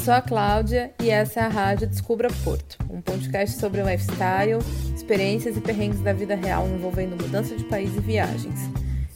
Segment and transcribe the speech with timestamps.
[0.00, 4.58] sou a Cláudia e essa é a Rádio Descubra Porto, um podcast sobre lifestyle,
[4.96, 8.58] experiências e perrengues da vida real envolvendo mudança de país e viagens.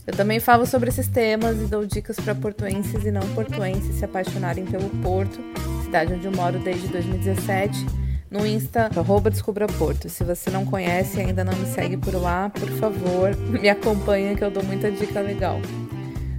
[0.05, 4.05] Eu também falo sobre esses temas e dou dicas para portuenses e não portuenses se
[4.05, 5.39] apaixonarem pelo Porto,
[5.83, 7.83] cidade onde eu moro desde 2017,
[8.29, 10.07] no Insta, arroba Descubra Porto.
[10.07, 14.35] Se você não conhece e ainda não me segue por lá, por favor, me acompanha
[14.35, 15.59] que eu dou muita dica legal.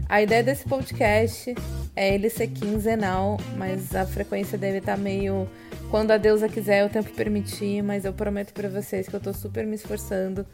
[0.09, 1.53] A ideia desse podcast
[1.97, 5.49] é ele ser quinzenal, mas a frequência dele tá meio
[5.91, 9.33] quando a deusa quiser, o tempo permitir, mas eu prometo para vocês que eu tô
[9.33, 10.47] super me esforçando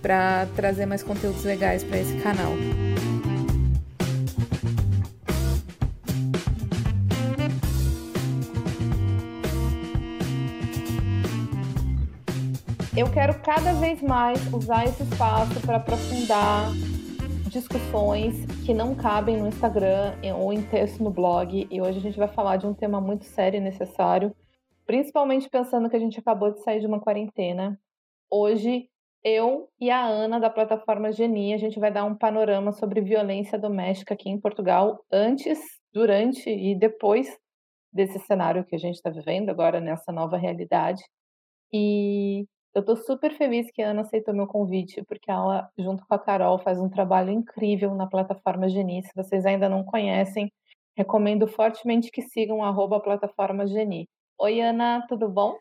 [0.00, 2.52] para trazer mais conteúdos legais para esse canal.
[12.96, 16.70] Eu quero cada vez mais usar esse espaço para aprofundar
[17.56, 21.66] discussões que não cabem no Instagram ou em texto no blog.
[21.70, 24.36] E hoje a gente vai falar de um tema muito sério e necessário,
[24.84, 27.80] principalmente pensando que a gente acabou de sair de uma quarentena.
[28.30, 28.90] Hoje,
[29.24, 33.58] eu e a Ana, da plataforma Geni, a gente vai dar um panorama sobre violência
[33.58, 35.58] doméstica aqui em Portugal, antes,
[35.94, 37.26] durante e depois
[37.90, 41.02] desse cenário que a gente está vivendo agora nessa nova realidade.
[41.72, 42.44] E
[42.76, 46.18] eu estou super feliz que a Ana aceitou meu convite, porque ela, junto com a
[46.18, 49.02] Carol, faz um trabalho incrível na plataforma Geni.
[49.02, 50.52] Se vocês ainda não conhecem,
[50.94, 54.06] recomendo fortemente que sigam a plataforma Geni.
[54.38, 55.56] Oi, Ana, tudo bom?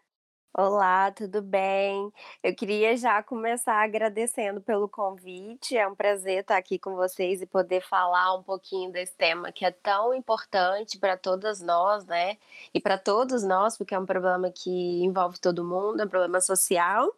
[0.57, 2.09] Olá, tudo bem?
[2.41, 5.75] Eu queria já começar agradecendo pelo convite.
[5.75, 9.65] É um prazer estar aqui com vocês e poder falar um pouquinho desse tema que
[9.65, 12.37] é tão importante para todas nós, né?
[12.73, 16.39] E para todos nós, porque é um problema que envolve todo mundo, é um problema
[16.39, 17.13] social.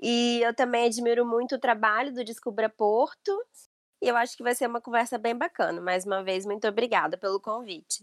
[0.00, 3.38] E eu também admiro muito o trabalho do Descubra Porto.
[4.00, 5.78] E eu acho que vai ser uma conversa bem bacana.
[5.78, 8.02] Mais uma vez, muito obrigada pelo convite.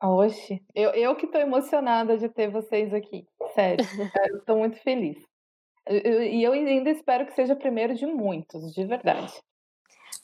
[0.00, 3.26] Oxe, eu, eu que estou emocionada de ter vocês aqui.
[3.54, 3.84] Sério,
[4.30, 5.18] eu estou muito feliz.
[5.88, 9.32] E eu ainda espero que seja primeiro de muitos, de verdade.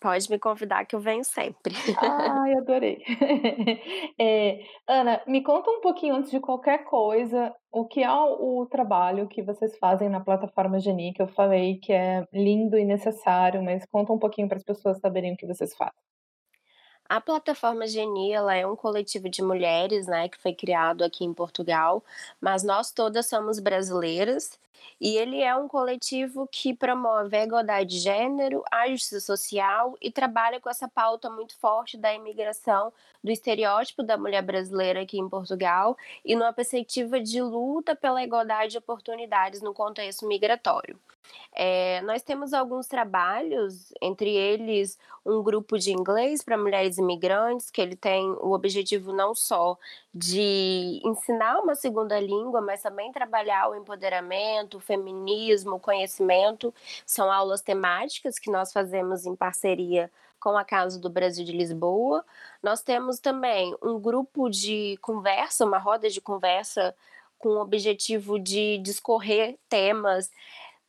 [0.01, 1.75] Pode me convidar que eu venho sempre.
[1.99, 3.03] Ai, adorei.
[4.21, 9.27] É, Ana, me conta um pouquinho antes de qualquer coisa o que é o trabalho
[9.27, 13.84] que vocês fazem na plataforma Geni, que eu falei que é lindo e necessário, mas
[13.87, 16.01] conta um pouquinho para as pessoas saberem o que vocês fazem.
[17.15, 21.33] A plataforma Geni, ela é um coletivo de mulheres, né, que foi criado aqui em
[21.33, 22.03] Portugal,
[22.41, 24.59] mas nós todas somos brasileiras
[25.01, 30.11] e ele é um coletivo que promove a igualdade de gênero, a justiça social e
[30.11, 32.93] trabalha com essa pauta muito forte da imigração,
[33.23, 38.73] do estereótipo da mulher brasileira aqui em Portugal e numa perspectiva de luta pela igualdade
[38.73, 40.99] de oportunidades no contexto migratório.
[41.53, 47.81] É, nós temos alguns trabalhos, entre eles um grupo de inglês para mulheres imigrantes, que
[47.81, 49.78] ele tem o objetivo não só
[50.12, 56.75] de ensinar uma segunda língua, mas também trabalhar o empoderamento, o feminismo, o conhecimento.
[57.06, 60.10] São aulas temáticas que nós fazemos em parceria
[60.41, 62.25] com a Casa do Brasil de Lisboa.
[62.62, 66.94] Nós temos também um grupo de conversa, uma roda de conversa
[67.38, 70.31] com o objetivo de discorrer temas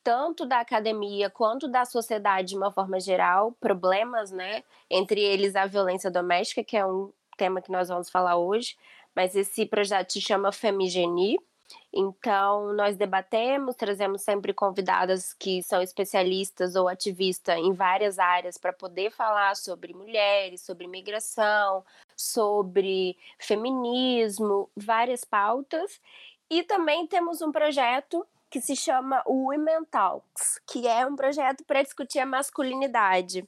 [0.05, 4.63] tanto da academia quanto da sociedade de uma forma geral, problemas, né?
[4.87, 8.77] Entre eles a violência doméstica, que é um tema que nós vamos falar hoje,
[9.15, 11.39] mas esse projeto se chama Femigeni.
[11.91, 18.71] Então, nós debatemos, trazemos sempre convidadas que são especialistas ou ativistas em várias áreas para
[18.71, 21.83] poder falar sobre mulheres, sobre migração,
[22.15, 25.99] sobre feminismo, várias pautas.
[26.47, 28.23] E também temos um projeto
[28.55, 33.45] que se chama Women Talks, que é um projeto para discutir a masculinidade.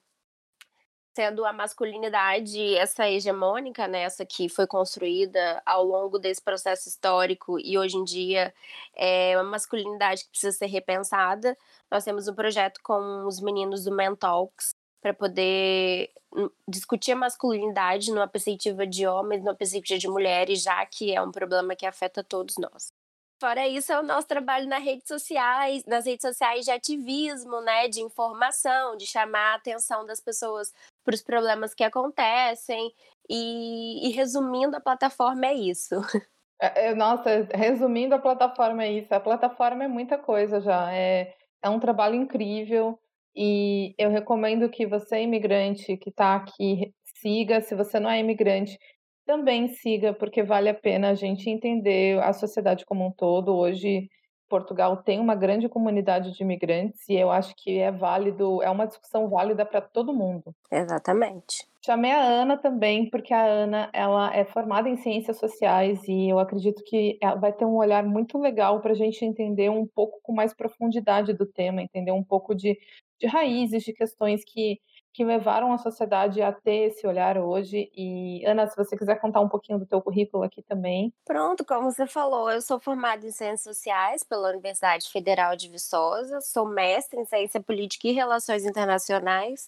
[1.16, 7.58] Sendo a masculinidade essa hegemônica, né, essa que foi construída ao longo desse processo histórico
[7.58, 8.54] e hoje em dia
[8.98, 11.58] é uma masculinidade que precisa ser repensada.
[11.90, 17.16] Nós temos um projeto com os meninos do Men Talks para poder hum, discutir a
[17.16, 21.86] masculinidade numa perspectiva de homens, numa perspectiva de mulheres, já que é um problema que
[21.86, 22.90] afeta todos nós.
[23.40, 27.88] Fora isso, é o nosso trabalho nas redes sociais, nas redes sociais de ativismo, né,
[27.88, 30.74] de informação, de chamar a atenção das pessoas
[31.04, 32.92] para os problemas que acontecem.
[33.30, 35.96] E, e, resumindo, a plataforma é isso.
[36.60, 39.14] É, é, nossa, resumindo, a plataforma é isso.
[39.14, 40.92] A plataforma é muita coisa já.
[40.92, 43.00] É, é um trabalho incrível.
[43.36, 46.92] E eu recomendo que você, imigrante que está aqui,
[47.22, 47.62] siga.
[47.62, 48.80] Se você não é imigrante,
[49.28, 53.54] também siga, porque vale a pena a gente entender a sociedade como um todo.
[53.54, 54.10] Hoje
[54.50, 58.88] Portugal tem uma grande comunidade de imigrantes e eu acho que é válido, é uma
[58.88, 60.56] discussão válida para todo mundo.
[60.72, 61.68] Exatamente.
[61.86, 66.40] Chamei a Ana também, porque a Ana ela é formada em ciências sociais e eu
[66.40, 70.20] acredito que ela vai ter um olhar muito legal para a gente entender um pouco
[70.24, 72.78] com mais profundidade do tema, entender um pouco de,
[73.20, 74.80] de raízes, de questões que
[75.18, 77.92] que levaram a sociedade a ter esse olhar hoje.
[77.98, 81.12] E, Ana, se você quiser contar um pouquinho do teu currículo aqui também.
[81.26, 86.40] Pronto, como você falou, eu sou formada em Ciências Sociais pela Universidade Federal de Viçosa,
[86.40, 89.68] sou mestre em Ciência Política e Relações Internacionais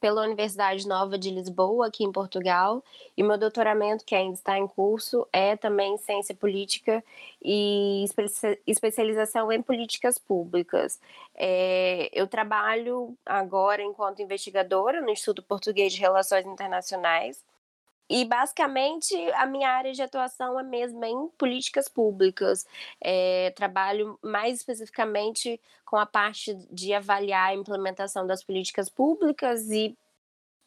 [0.00, 2.84] pela Universidade Nova de Lisboa, aqui em Portugal,
[3.16, 7.02] e meu doutoramento, que ainda está em curso, é também em ciência política
[7.42, 8.04] e
[8.66, 11.00] especialização em políticas públicas.
[11.34, 17.42] É, eu trabalho agora enquanto investigadora no Instituto Português de Relações Internacionais.
[18.08, 22.64] E basicamente a minha área de atuação é mesmo em políticas públicas.
[23.00, 29.96] É, trabalho mais especificamente com a parte de avaliar a implementação das políticas públicas e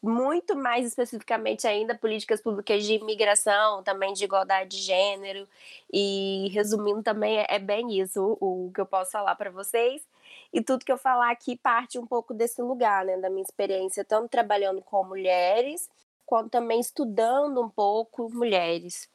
[0.02, 5.48] muito mais especificamente ainda políticas públicas de imigração, também de igualdade de gênero.
[5.92, 10.08] E resumindo também é, é bem isso o, o que eu posso falar para vocês.
[10.54, 14.04] E tudo que eu falar aqui parte um pouco desse lugar, né, da minha experiência,
[14.06, 15.90] tanto trabalhando com mulheres
[16.30, 19.10] quanto também estudando um pouco mulheres.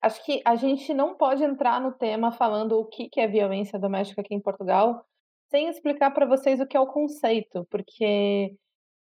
[0.00, 4.20] Acho que a gente não pode entrar no tema falando o que é violência doméstica
[4.20, 5.04] aqui em Portugal,
[5.50, 8.56] sem explicar para vocês o que é o conceito, porque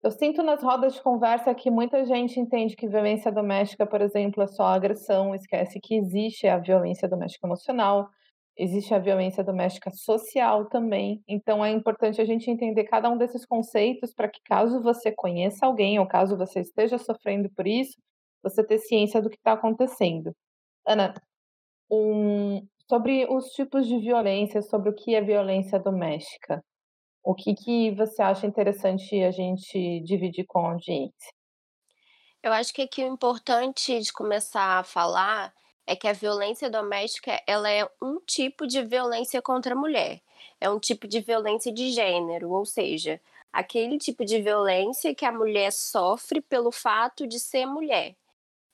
[0.03, 4.43] eu sinto nas rodas de conversa que muita gente entende que violência doméstica, por exemplo,
[4.43, 8.09] é só agressão, esquece que existe a violência doméstica emocional,
[8.55, 13.45] Existe a violência doméstica social também, então é importante a gente entender cada um desses
[13.45, 17.97] conceitos para que, caso você conheça alguém ou caso você esteja sofrendo por isso,
[18.43, 20.35] você ter ciência do que está acontecendo.
[20.85, 21.15] Ana,
[21.89, 26.63] um, sobre os tipos de violência, sobre o que é violência doméstica,
[27.23, 31.31] o que, que você acha interessante a gente dividir com a audiência?
[32.43, 35.53] Eu acho que aqui o importante de começar a falar
[35.85, 40.21] é que a violência doméstica ela é um tipo de violência contra a mulher.
[40.59, 43.19] É um tipo de violência de gênero, ou seja,
[43.51, 48.15] aquele tipo de violência que a mulher sofre pelo fato de ser mulher.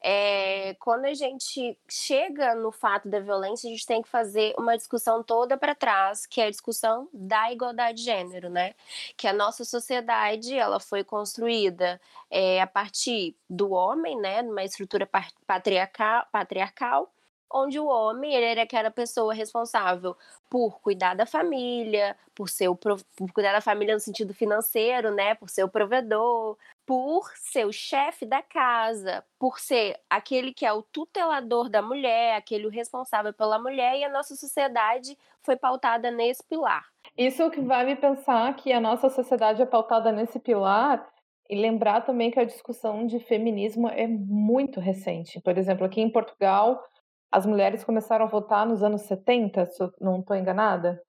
[0.01, 4.77] É, quando a gente chega no fato da violência, a gente tem que fazer uma
[4.77, 8.73] discussão toda para trás, que é a discussão da igualdade de gênero, né?
[9.17, 11.99] Que a nossa sociedade ela foi construída
[12.29, 14.41] é, a partir do homem, né?
[14.41, 15.09] Numa estrutura
[15.45, 17.11] patriarcal, patriarcal
[17.51, 20.15] onde o homem ele era aquela pessoa responsável
[20.49, 23.01] por cuidar da família, por ser o por
[23.33, 26.57] cuidar da família no sentido financeiro, né, por ser o provedor,
[26.89, 32.35] por ser o chefe da casa, por ser aquele que é o tutelador da mulher,
[32.35, 36.83] aquele responsável pela mulher, e a nossa sociedade foi pautada nesse pilar.
[37.15, 41.07] Isso que vai me pensar que a nossa sociedade é pautada nesse pilar
[41.47, 45.39] e lembrar também que a discussão de feminismo é muito recente.
[45.41, 46.83] Por exemplo, aqui em Portugal,
[47.31, 50.99] as mulheres começaram a votar nos anos 70, se eu não estou enganada?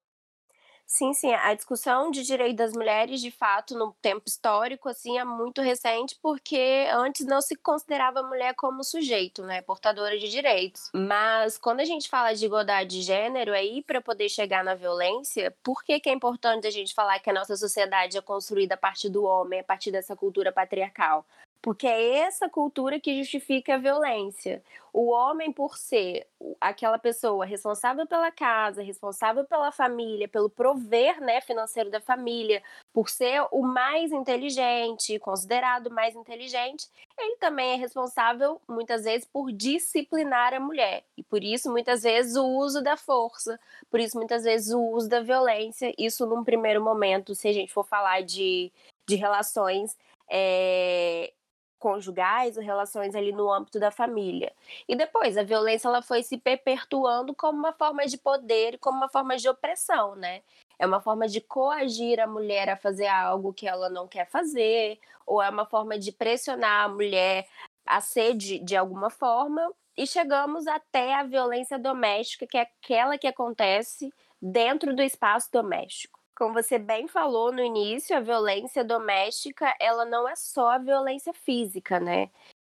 [0.92, 5.24] Sim, sim, a discussão de direito das mulheres, de fato, no tempo histórico, assim, é
[5.24, 10.90] muito recente, porque antes não se considerava a mulher como sujeito, né, portadora de direitos.
[10.92, 15.56] Mas quando a gente fala de igualdade de gênero, aí para poder chegar na violência,
[15.62, 18.76] por que, que é importante a gente falar que a nossa sociedade é construída a
[18.78, 21.24] partir do homem, a partir dessa cultura patriarcal?
[21.62, 24.62] Porque é essa cultura que justifica a violência.
[24.92, 26.26] O homem, por ser
[26.60, 32.62] aquela pessoa responsável pela casa, responsável pela família, pelo prover né, financeiro da família,
[32.92, 36.88] por ser o mais inteligente, considerado mais inteligente,
[37.18, 41.04] ele também é responsável, muitas vezes, por disciplinar a mulher.
[41.16, 45.08] E por isso, muitas vezes, o uso da força, por isso, muitas vezes, o uso
[45.08, 45.94] da violência.
[45.98, 48.72] Isso, num primeiro momento, se a gente for falar de,
[49.06, 49.96] de relações.
[50.32, 51.32] É,
[51.80, 54.52] conjugais ou relações ali no âmbito da família.
[54.86, 59.08] E depois a violência ela foi se perpetuando como uma forma de poder como uma
[59.08, 60.42] forma de opressão, né?
[60.78, 64.98] É uma forma de coagir a mulher a fazer algo que ela não quer fazer,
[65.26, 67.48] ou é uma forma de pressionar a mulher
[67.86, 73.18] a ser de, de alguma forma, e chegamos até a violência doméstica, que é aquela
[73.18, 79.76] que acontece dentro do espaço doméstico como você bem falou no início, a violência doméstica,
[79.78, 82.30] ela não é só a violência física, né?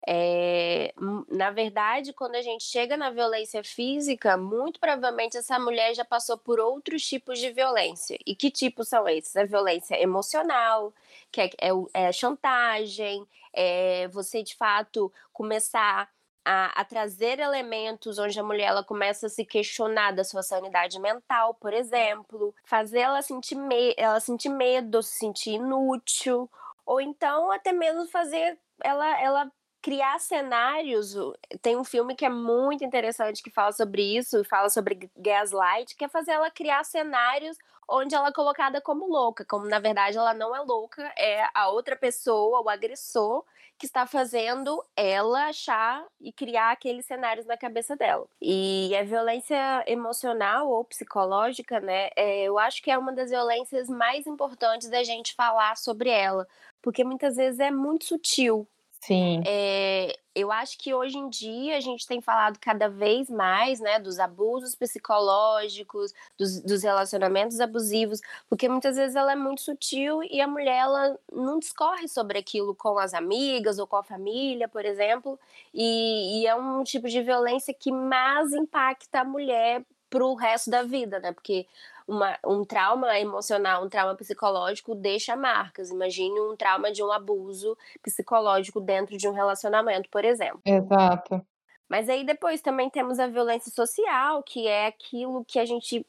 [0.06, 0.94] É,
[1.32, 6.38] na verdade, quando a gente chega na violência física, muito provavelmente essa mulher já passou
[6.38, 8.18] por outros tipos de violência.
[8.28, 9.34] E que tipos são esses?
[9.38, 10.94] A violência emocional,
[11.32, 16.12] que é, é, é chantagem, é você de fato começar
[16.46, 21.00] a, a, trazer elementos onde a mulher ela começa a se questionar da sua sanidade
[21.00, 26.50] mental, por exemplo, fazer ela sentir, me ela sentir medo, se sentir inútil,
[26.86, 31.16] ou então até mesmo fazer ela, ela criar cenários.
[31.62, 36.06] Tem um filme que é muito interessante que fala sobre isso, fala sobre gaslight, que
[36.06, 37.58] é fazer ela criar cenários
[37.88, 41.70] onde ela é colocada como louca, como na verdade ela não é louca, é a
[41.70, 43.44] outra pessoa, o agressor,
[43.78, 48.26] que está fazendo ela achar e criar aqueles cenários na cabeça dela.
[48.42, 53.90] E a violência emocional ou psicológica, né, é, eu acho que é uma das violências
[53.90, 56.48] mais importantes da gente falar sobre ela,
[56.82, 58.68] porque muitas vezes é muito sutil,
[59.06, 59.44] Sim.
[59.46, 64.00] É, eu acho que hoje em dia a gente tem falado cada vez mais, né,
[64.00, 70.40] dos abusos psicológicos, dos, dos, relacionamentos abusivos, porque muitas vezes ela é muito sutil e
[70.40, 74.86] a mulher ela não discorre sobre aquilo com as amigas ou com a família, por
[74.86, 75.38] exemplo,
[75.74, 80.70] e, e é um tipo de violência que mais impacta a mulher para o resto
[80.70, 81.34] da vida, né?
[81.34, 81.68] Porque
[82.08, 85.90] uma, um trauma emocional, um trauma psicológico deixa marcas.
[85.90, 90.62] Imagine um trauma de um abuso psicológico dentro de um relacionamento, por exemplo.
[90.66, 91.46] Exato.
[91.88, 96.06] Mas aí depois também temos a violência social, que é aquilo que a gente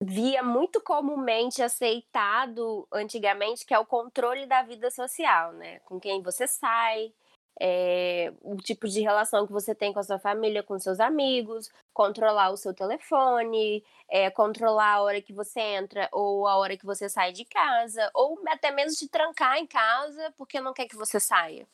[0.00, 5.78] via muito comumente aceitado antigamente, que é o controle da vida social, né?
[5.80, 7.12] Com quem você sai,
[7.60, 11.70] é, o tipo de relação que você tem com a sua família, com seus amigos,
[11.92, 16.86] controlar o seu telefone, é, controlar a hora que você entra ou a hora que
[16.86, 20.96] você sai de casa, ou até mesmo te trancar em casa porque não quer que
[20.96, 21.66] você saia.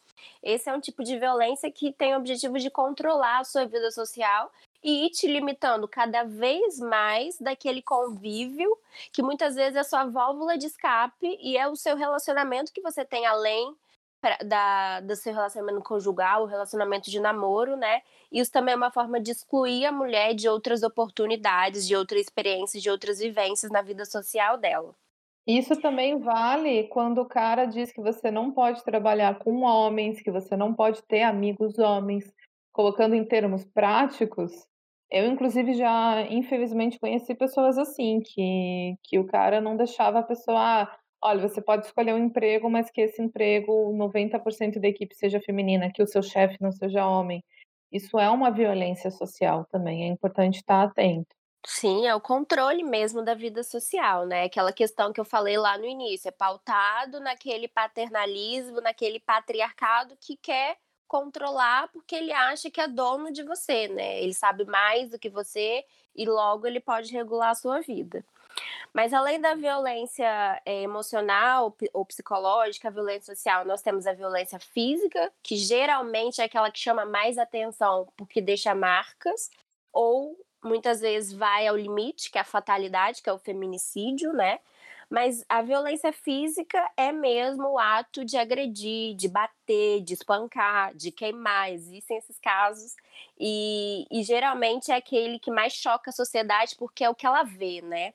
[0.42, 3.90] Esse é um tipo de violência que tem o objetivo de controlar a sua vida
[3.90, 8.76] social e ir te limitando cada vez mais daquele convívio
[9.12, 13.04] que muitas vezes é sua válvula de escape e é o seu relacionamento que você
[13.04, 13.75] tem além
[14.21, 18.03] pra, da, do seu relacionamento conjugal, o relacionamento de namoro, né?
[18.31, 22.83] Isso também é uma forma de excluir a mulher de outras oportunidades, de outras experiências,
[22.83, 24.95] de outras vivências na vida social dela.
[25.47, 30.31] Isso também vale quando o cara diz que você não pode trabalhar com homens, que
[30.31, 32.33] você não pode ter amigos homens,
[32.73, 34.53] colocando em termos práticos.
[35.11, 40.83] Eu, inclusive, já, infelizmente, conheci pessoas assim, que, que o cara não deixava a pessoa,
[40.83, 45.41] ah, Olha, você pode escolher um emprego, mas que esse emprego 90% da equipe seja
[45.41, 47.45] feminina, que o seu chefe não seja homem.
[47.93, 51.35] Isso é uma violência social também, é importante estar atento.
[51.67, 54.45] Sim, é o controle mesmo da vida social, né?
[54.45, 60.37] Aquela questão que eu falei lá no início, é pautado naquele paternalismo, naquele patriarcado que
[60.37, 64.23] quer controlar porque ele acha que é dono de você, né?
[64.23, 65.85] Ele sabe mais do que você
[66.15, 68.25] e logo ele pode regular a sua vida.
[68.93, 74.59] Mas além da violência é, emocional ou psicológica, a violência social, nós temos a violência
[74.59, 79.50] física, que geralmente é aquela que chama mais atenção porque deixa marcas,
[79.93, 84.59] ou muitas vezes vai ao limite, que é a fatalidade, que é o feminicídio, né?
[85.11, 91.11] Mas a violência física é mesmo o ato de agredir, de bater, de espancar, de
[91.11, 91.73] queimar.
[91.73, 92.95] Existem esses casos.
[93.37, 97.43] E, e geralmente é aquele que mais choca a sociedade porque é o que ela
[97.43, 98.14] vê, né?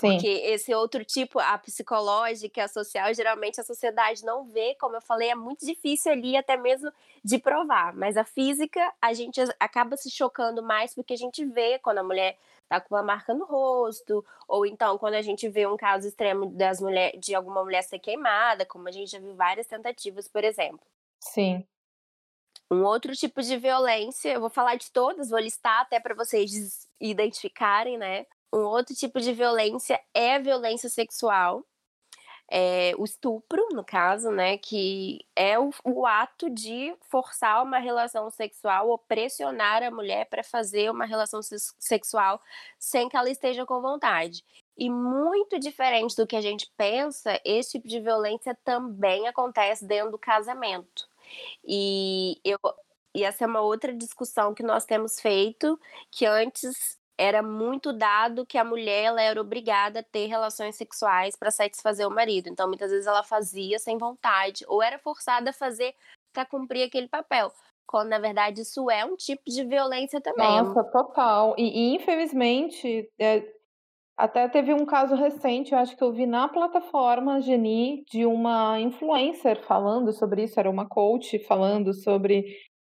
[0.00, 0.12] Sim.
[0.12, 5.00] Porque esse outro tipo, a psicológica, a social, geralmente a sociedade não vê, como eu
[5.00, 6.92] falei, é muito difícil ali até mesmo
[7.24, 7.94] de provar.
[7.94, 12.02] Mas a física, a gente acaba se chocando mais porque a gente vê quando a
[12.02, 12.36] mulher
[12.68, 16.46] tá com uma marca no rosto, ou então quando a gente vê um caso extremo
[16.46, 20.42] das mulher, de alguma mulher ser queimada, como a gente já viu várias tentativas, por
[20.42, 20.80] exemplo.
[21.20, 21.66] Sim.
[22.70, 26.88] Um outro tipo de violência, eu vou falar de todas, vou listar até para vocês
[26.98, 28.26] identificarem, né?
[28.52, 31.64] Um outro tipo de violência é a violência sexual,
[32.54, 38.28] é, o estupro, no caso, né, que é o, o, ato de forçar uma relação
[38.28, 41.40] sexual ou pressionar a mulher para fazer uma relação
[41.78, 42.38] sexual
[42.78, 44.44] sem que ela esteja com vontade.
[44.76, 50.10] E muito diferente do que a gente pensa, esse tipo de violência também acontece dentro
[50.10, 51.08] do casamento.
[51.64, 52.58] E eu,
[53.14, 55.80] e essa é uma outra discussão que nós temos feito,
[56.10, 61.36] que antes era muito dado que a mulher ela era obrigada a ter relações sexuais
[61.36, 62.48] para satisfazer o marido.
[62.48, 65.94] Então, muitas vezes ela fazia sem vontade ou era forçada a fazer
[66.32, 67.52] para cumprir aquele papel.
[67.86, 70.46] Quando na verdade isso é um tipo de violência também.
[70.46, 71.54] Nossa, total.
[71.56, 73.46] E, e infelizmente, é,
[74.16, 78.80] até teve um caso recente, eu acho que eu vi na plataforma Geni, de uma
[78.80, 82.44] influencer falando sobre isso, era uma coach falando sobre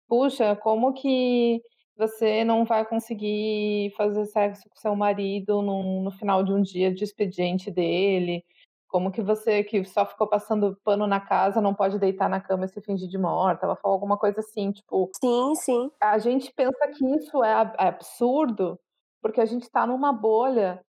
[0.09, 1.61] puxa, como que
[1.97, 6.93] você não vai conseguir fazer sexo com seu marido no, no final de um dia
[6.93, 8.43] de expediente dele?
[8.87, 12.65] Como que você que só ficou passando pano na casa não pode deitar na cama
[12.65, 13.65] e se fingir de morta?
[13.65, 15.09] Ela falou alguma coisa assim, tipo.
[15.19, 15.91] Sim, sim.
[16.01, 18.79] A gente pensa que isso é, é absurdo
[19.21, 20.79] porque a gente está numa bolha.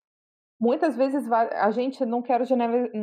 [0.61, 2.45] Muitas vezes a gente não quero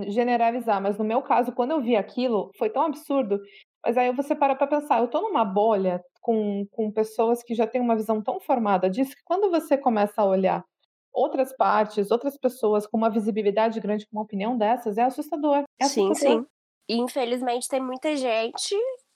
[0.07, 3.39] generalizar, mas no meu caso, quando eu vi aquilo, foi tão absurdo.
[3.85, 7.67] Mas aí você para para pensar, eu estou numa bolha com, com pessoas que já
[7.67, 10.63] têm uma visão tão formada disso que quando você começa a olhar
[11.11, 15.63] outras partes, outras pessoas com uma visibilidade grande, com uma opinião dessas, é assustador.
[15.79, 16.41] É sim, assustador.
[16.41, 16.47] sim.
[16.89, 18.75] E infelizmente tem muita gente,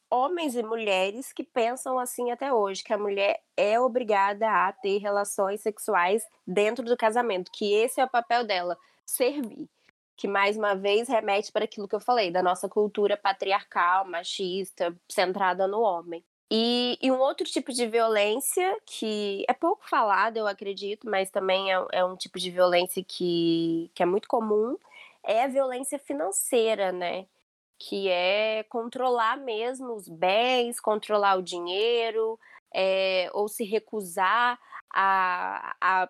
[0.10, 5.00] homens e mulheres, que pensam assim até hoje, que a mulher é obrigada a ter
[5.00, 9.68] relações sexuais dentro do casamento, que esse é o papel dela, servir.
[10.18, 14.94] Que mais uma vez remete para aquilo que eu falei, da nossa cultura patriarcal, machista,
[15.08, 16.24] centrada no homem.
[16.50, 21.74] E, e, um outro tipo de violência que é pouco falado, eu acredito, mas também
[21.74, 24.78] é, é, um tipo de violência que, que é muito comum,
[25.24, 27.28] é a violência financeira, né?
[27.78, 32.40] Que é controlar mesmo os bens, controlar o dinheiro,
[32.74, 34.60] é, ou se recusar
[34.94, 36.10] a, a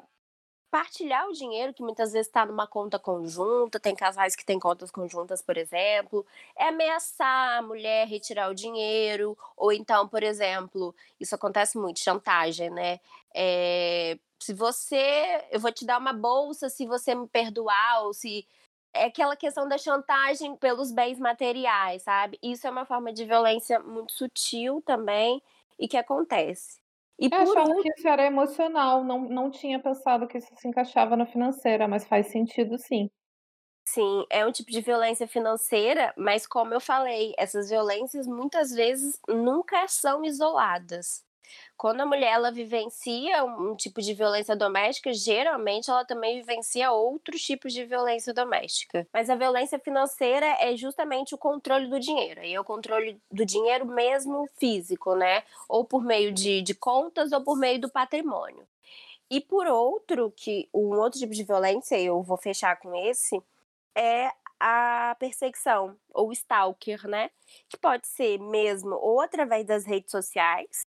[0.70, 4.92] partilhar o dinheiro, que muitas vezes está numa conta conjunta, tem casais que têm contas
[4.92, 6.26] conjuntas, por exemplo,
[6.58, 12.70] é ameaçar a mulher retirar o dinheiro, ou então, por exemplo, isso acontece muito, chantagem,
[12.70, 13.00] né?
[13.34, 18.46] É, se você, eu vou te dar uma bolsa se você me perdoar, ou se
[18.94, 22.40] é aquela questão da chantagem pelos bens materiais, sabe?
[22.42, 25.42] Isso é uma forma de violência muito sutil também
[25.80, 26.87] e que acontece.
[27.20, 30.68] E eu por achava que isso era emocional, não, não tinha pensado que isso se
[30.68, 33.10] encaixava na financeira, mas faz sentido sim.
[33.86, 39.18] Sim, é um tipo de violência financeira, mas como eu falei, essas violências muitas vezes
[39.28, 41.24] nunca são isoladas.
[41.76, 47.42] Quando a mulher ela vivencia um, tipo de violência doméstica, geralmente ela também vivencia outros
[47.42, 49.08] tipos de violência doméstica.
[49.14, 52.44] Mas a violência financeira é justamente o controle do dinheiro.
[52.44, 55.44] E é o controle do dinheiro mesmo físico, né?
[55.70, 58.68] Ou por meio de, de contas ou por meio do patrimônio.
[59.30, 63.42] E por outro, que um outro tipo de violência, eu vou fechar com esse,
[63.96, 67.30] é a perseguição ou stalker, né?
[67.70, 70.87] Que pode ser mesmo ou através das redes sociais,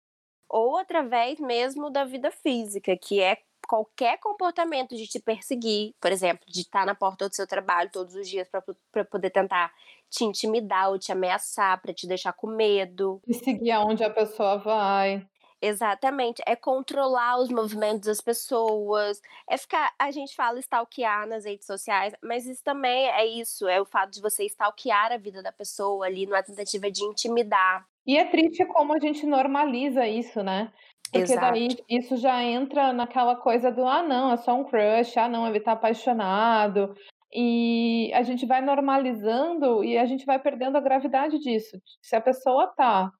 [0.54, 6.46] ou através mesmo da vida física, que é qualquer comportamento de te perseguir, por exemplo,
[6.48, 8.48] de estar na porta do seu trabalho todos os dias
[8.92, 9.74] para poder tentar
[10.12, 13.20] te intimidar ou te ameaçar, para te deixar com medo.
[13.28, 15.26] E seguir aonde a pessoa vai.
[15.60, 21.66] Exatamente, é controlar os movimentos das pessoas, é ficar, a gente fala stalkear nas redes
[21.66, 25.54] sociais, mas isso também é isso, é o fato de você stalkear a vida da
[25.54, 27.88] pessoa ali numa tentativa de intimidar.
[28.06, 30.72] E é triste como a gente normaliza isso, né?
[31.12, 31.54] Porque Exato.
[31.54, 35.48] daí isso já entra naquela coisa do ah, não, é só um crush, ah, não,
[35.48, 36.96] ele tá apaixonado.
[37.32, 41.80] E a gente vai normalizando e a gente vai perdendo a gravidade disso.
[42.02, 43.12] Se a pessoa tá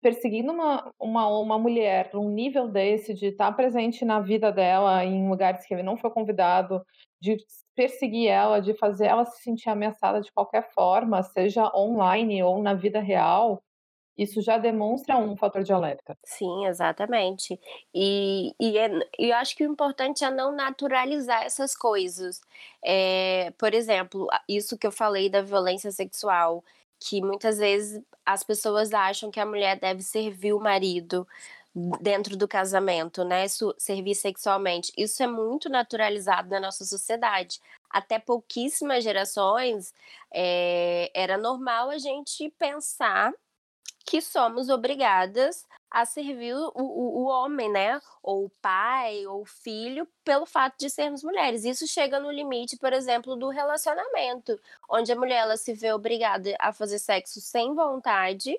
[0.00, 5.04] perseguindo uma, uma, uma mulher num nível desse, de estar tá presente na vida dela
[5.04, 6.82] em lugares que ele não foi convidado,
[7.20, 7.36] de
[7.76, 12.74] perseguir ela, de fazer ela se sentir ameaçada de qualquer forma, seja online ou na
[12.74, 13.62] vida real,
[14.16, 16.16] isso já demonstra um fator de alerta.
[16.24, 17.58] Sim, exatamente.
[17.94, 22.40] E, e, é, eu acho que o importante é não naturalizar essas coisas.
[22.84, 26.62] É, por exemplo, isso que eu falei da violência sexual,
[27.00, 31.26] que muitas vezes as pessoas acham que a mulher deve servir o marido
[32.00, 33.46] dentro do casamento, né?
[33.78, 34.92] Servir sexualmente.
[34.96, 37.60] Isso é muito naturalizado na nossa sociedade.
[37.90, 39.92] Até pouquíssimas gerações
[40.32, 43.32] é, era normal a gente pensar
[44.04, 48.00] que somos obrigadas a servir o, o, o, homem, né?
[48.22, 51.64] Ou o pai, ou o filho, pelo fato de sermos mulheres.
[51.64, 56.56] Isso chega no limite, por exemplo, do relacionamento, onde a mulher ela se vê obrigada
[56.58, 58.58] a fazer sexo sem vontade,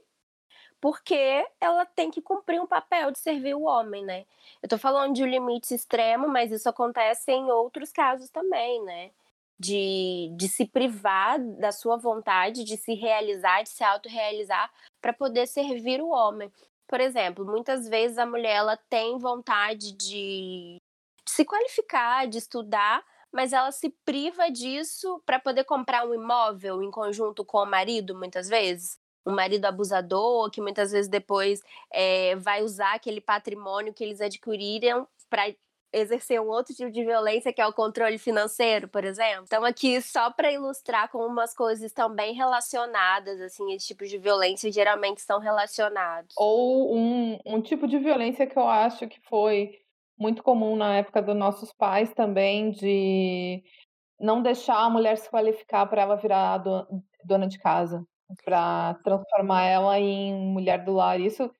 [0.79, 4.25] porque ela tem que cumprir um papel de servir o homem, né?
[4.61, 9.11] Eu tô falando de um limite extremo, mas isso acontece em outros casos também, né?
[9.59, 15.47] De, de se privar da sua vontade, de se realizar, de se autorrealizar, para poder
[15.47, 16.51] servir o homem.
[16.87, 20.81] Por exemplo, muitas vezes a mulher ela tem vontade de,
[21.25, 26.83] de se qualificar, de estudar, mas ela se priva disso para poder comprar um imóvel
[26.83, 28.99] em conjunto com o marido, muitas vezes.
[29.25, 31.61] Um marido abusador, que muitas vezes depois
[31.91, 35.47] é, vai usar aquele patrimônio que eles adquiriram para
[35.93, 39.43] exercer um outro tipo de violência, que é o controle financeiro, por exemplo.
[39.45, 44.17] Então, aqui, só para ilustrar como umas coisas estão bem relacionadas, assim, esse tipo de
[44.17, 46.33] violência geralmente estão relacionados.
[46.37, 49.79] Ou um, um tipo de violência que eu acho que foi
[50.17, 53.63] muito comum na época dos nossos pais também, de
[54.19, 56.63] não deixar a mulher se qualificar para ela virar
[57.23, 58.05] dona de casa,
[58.43, 61.19] para transformar ela em mulher do lar.
[61.19, 61.51] Isso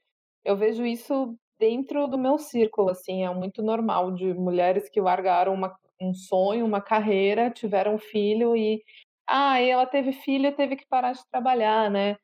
[0.44, 5.54] eu vejo isso dentro do meu círculo, assim, é muito normal de mulheres que largaram
[5.54, 8.84] uma, um sonho, uma carreira, tiveram filho e
[9.28, 12.18] ah, e ela teve filho e teve que parar de trabalhar, né?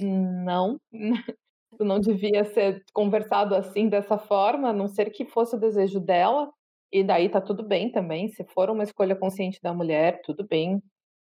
[0.00, 0.80] Não,
[1.80, 6.50] não devia ser conversado assim dessa forma, a não ser que fosse o desejo dela.
[6.92, 10.80] E daí tá tudo bem também, se for uma escolha consciente da mulher, tudo bem.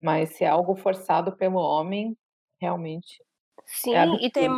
[0.03, 2.17] Mas se é algo forçado pelo homem,
[2.61, 3.23] realmente.
[3.23, 4.49] É Sim, é e tem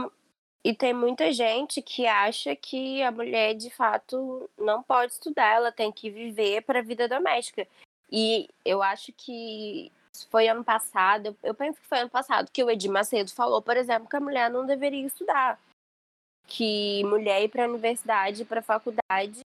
[0.64, 5.72] e tem muita gente que acha que a mulher, de fato, não pode estudar, ela
[5.72, 7.66] tem que viver para a vida doméstica.
[8.10, 9.90] E eu acho que
[10.30, 13.76] foi ano passado, eu penso que foi ano passado, que o Edir Macedo falou, por
[13.76, 15.58] exemplo, que a mulher não deveria estudar.
[16.46, 19.40] Que mulher ir para a universidade, para a faculdade,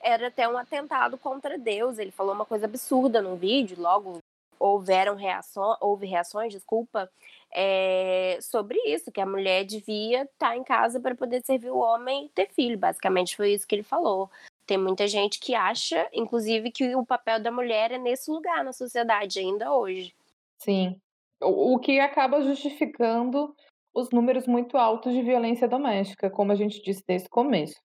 [0.00, 1.98] era até um atentado contra Deus.
[1.98, 4.18] Ele falou uma coisa absurda no vídeo, logo
[4.60, 7.10] houveram reações, houve reações, desculpa,
[7.52, 11.78] é, sobre isso, que a mulher devia estar tá em casa para poder servir o
[11.78, 12.78] homem e ter filho.
[12.78, 14.30] Basicamente foi isso que ele falou.
[14.66, 18.72] Tem muita gente que acha, inclusive, que o papel da mulher é nesse lugar na
[18.72, 20.14] sociedade ainda hoje.
[20.58, 21.00] Sim.
[21.40, 23.54] O, o que acaba justificando
[23.94, 27.80] os números muito altos de violência doméstica, como a gente disse desde o começo.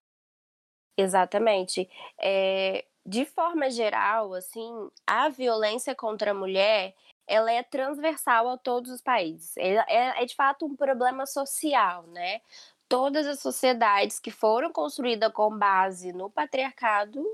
[0.97, 1.89] Exatamente.
[2.21, 6.93] É, de forma geral, assim, a violência contra a mulher
[7.27, 9.55] ela é transversal a todos os países.
[9.57, 12.41] É, é, é de fato um problema social, né?
[12.87, 17.25] Todas as sociedades que foram construídas com base no patriarcado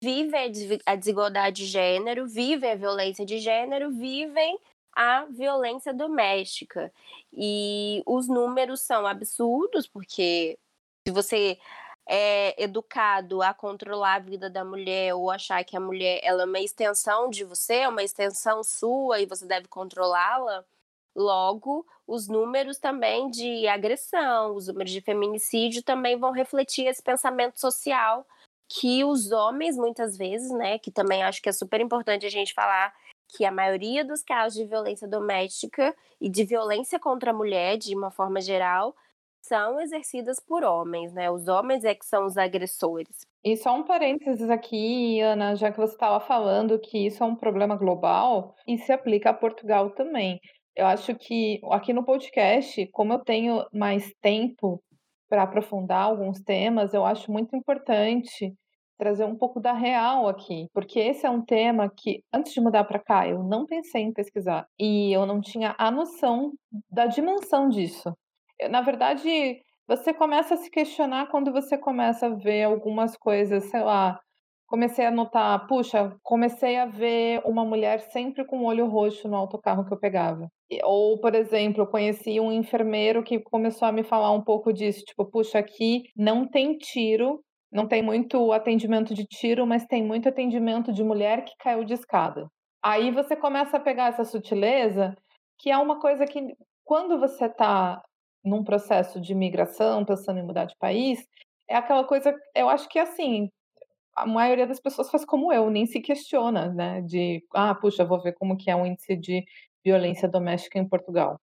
[0.00, 0.52] vivem
[0.86, 4.58] a desigualdade de gênero, vivem a violência de gênero, vivem
[4.92, 6.92] a violência doméstica.
[7.32, 10.58] E os números são absurdos, porque
[11.06, 11.58] se você
[12.06, 16.46] é educado a controlar a vida da mulher ou achar que a mulher ela é
[16.46, 20.64] uma extensão de você, é uma extensão sua e você deve controlá-la,
[21.14, 27.60] logo os números também de agressão, os números de feminicídio também vão refletir esse pensamento
[27.60, 28.26] social
[28.68, 32.54] que os homens muitas vezes, né, que também acho que é super importante a gente
[32.54, 32.92] falar
[33.28, 37.94] que a maioria dos casos de violência doméstica e de violência contra a mulher, de
[37.94, 38.94] uma forma geral,
[39.42, 41.30] são exercidas por homens, né?
[41.30, 43.26] Os homens é que são os agressores.
[43.44, 47.34] E só um parênteses aqui, Ana, já que você estava falando que isso é um
[47.34, 50.38] problema global e se aplica a Portugal também.
[50.76, 54.82] Eu acho que aqui no podcast, como eu tenho mais tempo
[55.28, 58.54] para aprofundar alguns temas, eu acho muito importante
[58.96, 62.84] trazer um pouco da real aqui, porque esse é um tema que, antes de mudar
[62.84, 66.52] para cá, eu não pensei em pesquisar e eu não tinha a noção
[66.88, 68.14] da dimensão disso
[68.70, 73.80] na verdade, você começa a se questionar quando você começa a ver algumas coisas, sei
[73.82, 74.18] lá.
[74.66, 79.36] Comecei a notar, puxa, comecei a ver uma mulher sempre com o olho roxo no
[79.36, 80.48] autocarro que eu pegava.
[80.84, 85.26] Ou, por exemplo, conheci um enfermeiro que começou a me falar um pouco disso, tipo,
[85.30, 90.90] puxa, aqui não tem tiro, não tem muito atendimento de tiro, mas tem muito atendimento
[90.92, 92.46] de mulher que caiu de escada.
[92.82, 95.14] Aí você começa a pegar essa sutileza,
[95.58, 96.40] que é uma coisa que,
[96.84, 98.00] quando você está
[98.44, 101.26] num processo de migração, pensando em mudar de país,
[101.68, 103.50] é aquela coisa, eu acho que assim,
[104.16, 108.20] a maioria das pessoas faz como eu, nem se questiona, né, de, ah, puxa, vou
[108.20, 109.44] ver como que é o índice de
[109.84, 111.40] violência doméstica em Portugal.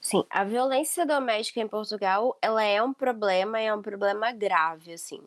[0.00, 5.20] Sim, a violência doméstica em Portugal, ela é um problema, é um problema grave, assim.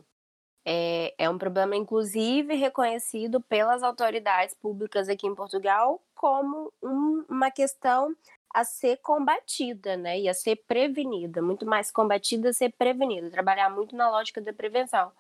[0.65, 7.49] É, é um problema, inclusive, reconhecido pelas autoridades públicas aqui em Portugal como um, uma
[7.49, 8.15] questão
[8.53, 10.19] a ser combatida, né?
[10.19, 14.53] E a ser prevenida, muito mais combatida a ser prevenida, trabalhar muito na lógica da
[14.53, 15.11] prevenção.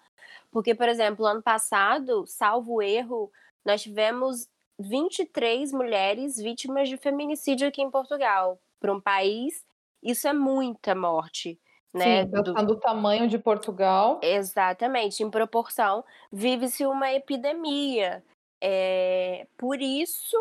[0.51, 3.31] Porque, por exemplo, ano passado, salvo erro,
[3.63, 4.47] nós tivemos
[4.79, 8.59] 23 mulheres vítimas de feminicídio aqui em Portugal.
[8.79, 9.63] Para um país,
[10.01, 11.59] isso é muita morte.
[11.93, 12.53] Né, Sim, do...
[12.53, 14.19] do tamanho de Portugal.
[14.21, 18.23] Exatamente, em proporção, vive-se uma epidemia.
[18.61, 20.37] É, por isso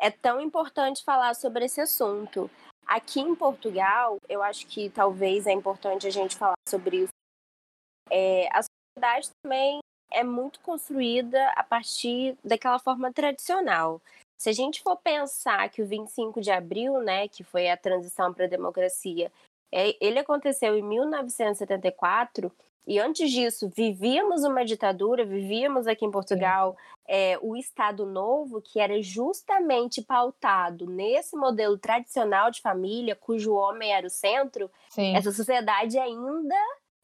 [0.00, 2.50] é tão importante falar sobre esse assunto.
[2.86, 7.12] Aqui em Portugal, eu acho que talvez é importante a gente falar sobre isso.
[8.10, 9.78] É, a sociedade também
[10.10, 14.00] é muito construída a partir daquela forma tradicional.
[14.40, 18.32] Se a gente for pensar que o 25 de abril, né, que foi a transição
[18.32, 19.30] para a democracia,
[19.70, 22.50] é, ele aconteceu em 1974,
[22.86, 28.80] E antes disso, vivíamos uma ditadura, vivíamos aqui em Portugal é, o Estado Novo, que
[28.80, 34.70] era justamente pautado nesse modelo tradicional de família, cujo homem era o centro.
[34.88, 35.16] Sim.
[35.16, 36.56] Essa sociedade ainda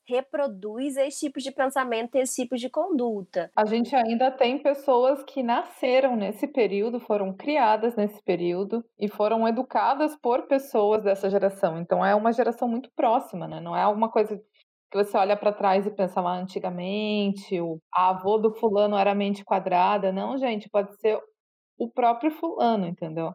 [0.08, 3.50] reproduz esse tipo de pensamento, esse tipo de conduta.
[3.56, 9.46] A gente ainda tem pessoas que nasceram nesse período, foram criadas nesse período e foram
[9.48, 11.78] educadas por pessoas dessa geração.
[11.78, 13.60] Então é uma geração muito próxima, né?
[13.60, 14.40] Não é alguma coisa
[14.90, 19.44] que você olha para trás e pensa lá antigamente, o avô do fulano era mente
[19.44, 20.12] quadrada.
[20.12, 21.20] Não, gente, pode ser
[21.78, 23.32] o próprio fulano, entendeu?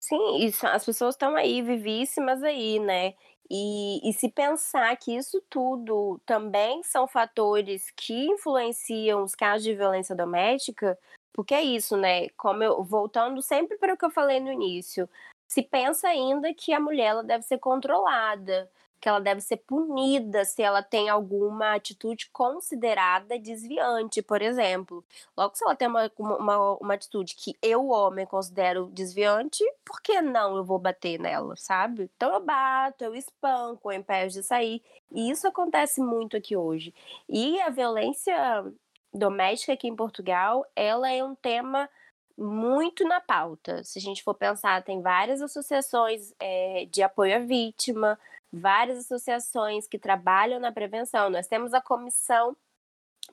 [0.00, 3.14] Sim, isso, as pessoas estão aí, vivíssimas aí, né?
[3.50, 9.74] E, e se pensar que isso tudo também são fatores que influenciam os casos de
[9.74, 10.98] violência doméstica,
[11.32, 12.28] porque é isso, né?
[12.36, 15.08] Como eu voltando sempre para o que eu falei no início,
[15.48, 18.70] se pensa ainda que a mulher ela deve ser controlada,
[19.04, 25.04] que ela deve ser punida se ela tem alguma atitude considerada desviante, por exemplo.
[25.36, 30.22] Logo, se ela tem uma, uma, uma atitude que eu, homem, considero desviante, por que
[30.22, 32.10] não eu vou bater nela, sabe?
[32.16, 34.82] Então eu bato, eu espanco, eu impeço de sair.
[35.12, 36.94] E isso acontece muito aqui hoje.
[37.28, 38.34] E a violência
[39.12, 41.90] doméstica aqui em Portugal, ela é um tema
[42.38, 43.84] muito na pauta.
[43.84, 48.18] Se a gente for pensar, tem várias associações é, de apoio à vítima,
[48.54, 51.30] várias associações que trabalham na prevenção.
[51.30, 52.56] Nós temos a Comissão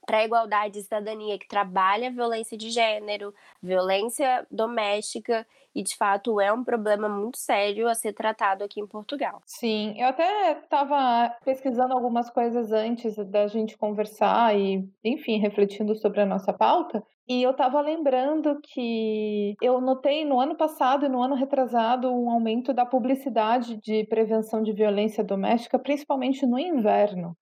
[0.06, 6.40] para a Igualdade e Cidadania, que trabalha violência de gênero, violência doméstica, e de fato
[6.42, 9.42] é um problema muito sério a ser tratado aqui em Portugal.
[9.46, 16.22] Sim, eu até estava pesquisando algumas coisas antes da gente conversar e, enfim, refletindo sobre
[16.22, 17.04] a nossa pauta.
[17.28, 22.30] E eu estava lembrando que eu notei no ano passado e no ano retrasado um
[22.30, 27.38] aumento da publicidade de prevenção de violência doméstica, principalmente no inverno.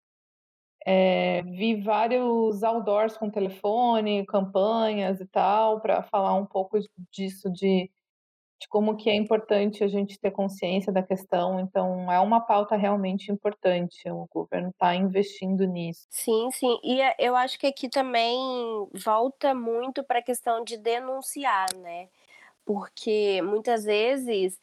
[0.91, 6.79] É, vi vários outdoors com telefone, campanhas e tal, para falar um pouco
[7.11, 7.91] disso, de
[8.61, 11.59] de como que é importante a gente ter consciência da questão.
[11.61, 14.09] Então, é uma pauta realmente importante.
[14.11, 16.05] O governo está investindo nisso.
[16.09, 16.77] Sim, sim.
[16.83, 18.37] E é, eu acho que aqui também
[18.93, 22.09] volta muito para a questão de denunciar, né?
[22.65, 24.59] Porque muitas vezes,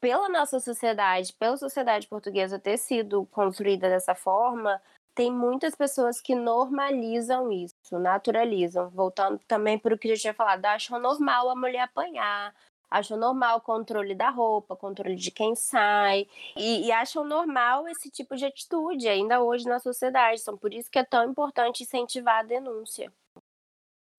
[0.00, 4.80] pela nossa sociedade, pela sociedade portuguesa ter sido construída dessa forma,
[5.14, 8.88] tem muitas pessoas que normalizam isso, naturalizam.
[8.90, 12.54] Voltando também para o que eu tinha falado, acham normal a mulher apanhar,
[12.90, 18.10] acham normal o controle da roupa, controle de quem sai, e, e, acham normal esse
[18.10, 20.40] tipo de atitude ainda hoje na sociedade.
[20.40, 23.12] Então, por isso que é tão importante incentivar a denúncia.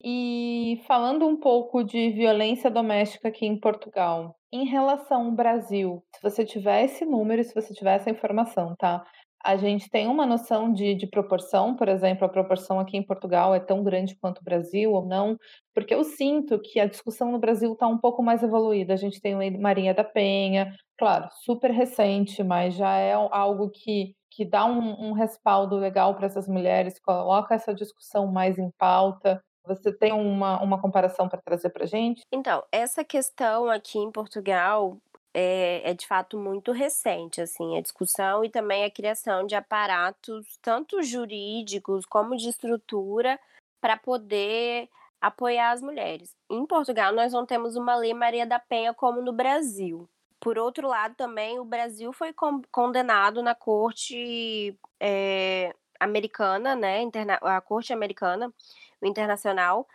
[0.06, 6.21] E falando um pouco de violência doméstica aqui em Portugal, em relação ao Brasil, se
[6.21, 9.06] você tiver esse número, se você tiver essa informação, tá?
[9.43, 13.53] A gente tem uma noção de, de, proporção, por exemplo, a proporção aqui em Portugal
[13.53, 15.38] é tão grande quanto o Brasil ou não,
[15.73, 18.93] porque eu sinto que a discussão no Brasil está um pouco mais evoluída.
[18.93, 23.69] A gente tem a Lei Marinha da Penha, claro, super recente, mas já é algo
[23.69, 28.71] que, que dá um, um respaldo legal para essas mulheres, coloca essa discussão mais em
[28.77, 29.43] pauta.
[29.65, 32.21] Você tem uma, uma comparação para trazer para gente?
[32.32, 34.97] Então, essa questão aqui em Portugal,
[35.34, 40.58] é, é, de fato muito recente, assim, a discussão e também a criação de aparatos,
[40.62, 43.39] tanto jurídicos como de estrutura,
[43.82, 44.88] para poder
[45.19, 46.36] apoiar as mulheres.
[46.50, 50.08] Em Portugal, nós não temos uma lei Maria da Penha como no Brasil.
[50.39, 52.34] Por outro lado, também o Brasil foi
[52.72, 57.10] condenado na corte é, americana, né,
[57.41, 58.54] a corte americana,
[59.02, 59.88] internacional,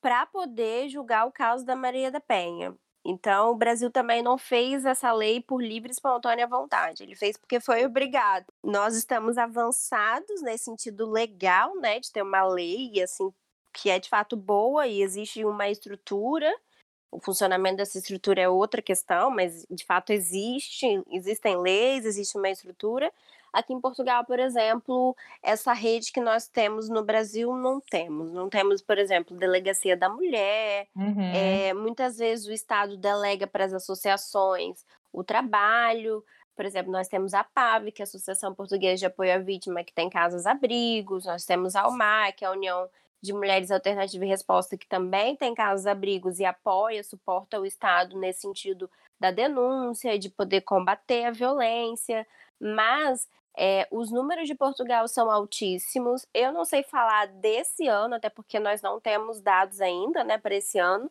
[0.00, 2.74] para poder julgar o caso da Maria da Penha.
[3.08, 7.04] Então, o Brasil também não fez essa lei por livre e espontânea vontade.
[7.04, 8.46] Ele fez porque foi obrigado.
[8.64, 13.32] Nós estamos avançados nesse sentido legal, né, de ter uma lei assim
[13.72, 16.50] que é de fato boa e existe uma estrutura.
[17.12, 22.48] O funcionamento dessa estrutura é outra questão, mas de fato existe, existem leis, existe uma
[22.48, 23.12] estrutura.
[23.56, 28.30] Aqui em Portugal, por exemplo, essa rede que nós temos no Brasil não temos.
[28.30, 30.86] Não temos, por exemplo, delegacia da mulher.
[30.94, 31.32] Uhum.
[31.34, 36.22] É, muitas vezes o Estado delega para as associações o trabalho.
[36.54, 39.82] Por exemplo, nós temos a PAV, que é a Associação Portuguesa de Apoio à Vítima,
[39.82, 41.24] que tem casas-abrigos.
[41.24, 42.86] Nós temos a UMAR, que é a União
[43.22, 48.42] de Mulheres Alternativa e Resposta, que também tem casas-abrigos e apoia, suporta o Estado nesse
[48.42, 52.26] sentido da denúncia, de poder combater a violência.
[52.60, 56.26] Mas é, os números de Portugal são altíssimos.
[56.34, 60.54] Eu não sei falar desse ano, até porque nós não temos dados ainda, né, para
[60.54, 61.10] esse ano.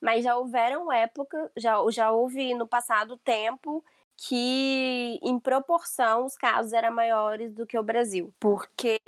[0.00, 3.82] Mas já houveram épocas, já, já houve no passado tempo
[4.16, 9.00] que em proporção os casos eram maiores do que o Brasil, porque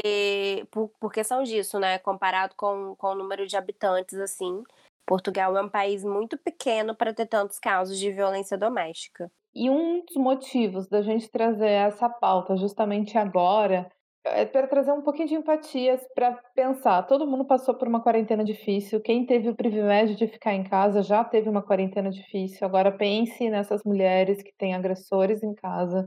[0.70, 4.64] por, por questão disso, né, comparado com, com o número de habitantes assim,
[5.06, 9.30] Portugal é um país muito pequeno para ter tantos casos de violência doméstica.
[9.58, 13.90] E um dos motivos da gente trazer essa pauta justamente agora
[14.22, 17.02] é para trazer um pouquinho de empatias para pensar.
[17.04, 19.00] Todo mundo passou por uma quarentena difícil.
[19.00, 22.66] Quem teve o privilégio de ficar em casa já teve uma quarentena difícil.
[22.66, 26.06] Agora pense nessas mulheres que têm agressores em casa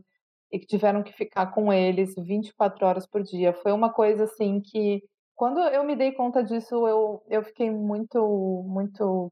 [0.52, 3.52] e que tiveram que ficar com eles 24 horas por dia.
[3.52, 5.02] Foi uma coisa assim que
[5.34, 9.32] quando eu me dei conta disso, eu, eu fiquei muito muito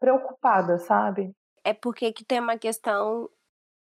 [0.00, 1.32] preocupada, sabe?
[1.64, 3.28] É porque que tem uma questão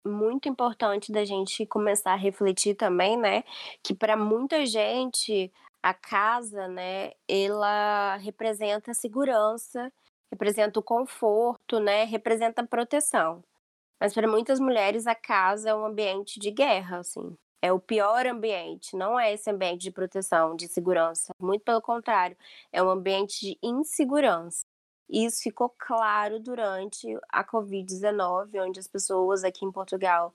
[0.07, 3.44] muito importante da gente começar a refletir também, né,
[3.83, 9.92] que para muita gente a casa, né, ela representa segurança,
[10.33, 13.44] representa o conforto, né, representa proteção.
[14.00, 17.37] Mas para muitas mulheres a casa é um ambiente de guerra, assim.
[17.62, 21.33] É o pior ambiente, não é esse ambiente de proteção, de segurança.
[21.40, 22.37] Muito pelo contrário,
[22.72, 24.64] é um ambiente de insegurança.
[25.09, 30.35] Isso ficou claro durante a Covid-19, onde as pessoas aqui em Portugal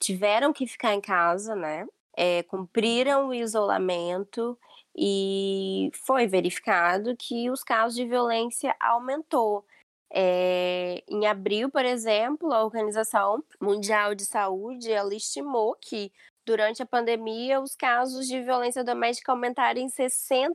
[0.00, 1.86] tiveram que ficar em casa, né?
[2.16, 4.58] É, cumpriram o isolamento
[4.96, 9.64] e foi verificado que os casos de violência aumentou.
[10.10, 16.10] É, em abril, por exemplo, a Organização Mundial de Saúde ela estimou que
[16.48, 20.54] durante a pandemia, os casos de violência doméstica aumentaram em 60%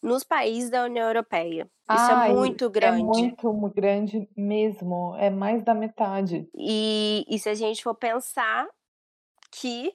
[0.00, 1.68] nos países da União Europeia.
[1.90, 3.00] Isso é Ai, é muito grande.
[3.00, 5.16] É muito grande mesmo.
[5.16, 6.48] É mais da metade.
[6.54, 8.68] E, e se a gente for pensar
[9.50, 9.92] que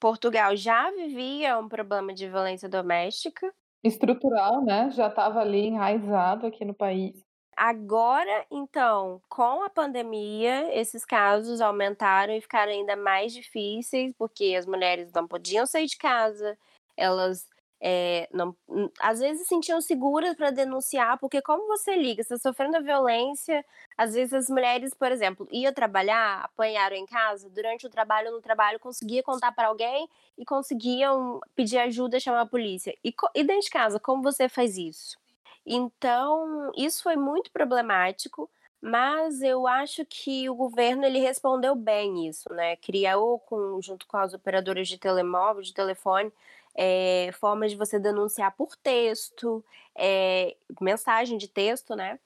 [0.00, 3.52] Portugal já vivia um problema de violência doméstica.
[3.82, 4.90] Estrutural, né?
[4.90, 7.22] Já estava ali enraizado aqui no país.
[7.56, 14.66] Agora, então, com a pandemia, esses casos aumentaram e ficaram ainda mais difíceis, porque as
[14.66, 16.56] mulheres não podiam sair de casa,
[16.96, 17.48] elas
[17.86, 18.56] é, não,
[18.98, 23.64] às vezes se sentiam seguras para denunciar, porque como você liga, você está sofrendo violência,
[23.98, 28.40] às vezes as mulheres, por exemplo, iam trabalhar, apanharam em casa, durante o trabalho no
[28.40, 32.96] trabalho conseguia contar para alguém e conseguiam pedir ajuda, chamar a polícia.
[33.04, 35.18] E, e dentro de casa, como você faz isso?
[35.66, 38.50] Então, isso foi muito problemático,
[38.80, 42.76] mas eu acho que o governo ele respondeu bem isso, né?
[42.76, 46.30] Criou com, junto com as operadoras de telemóvel, de telefone,
[46.74, 49.64] é, formas de você denunciar por texto,
[49.96, 52.18] é, mensagem de texto, né?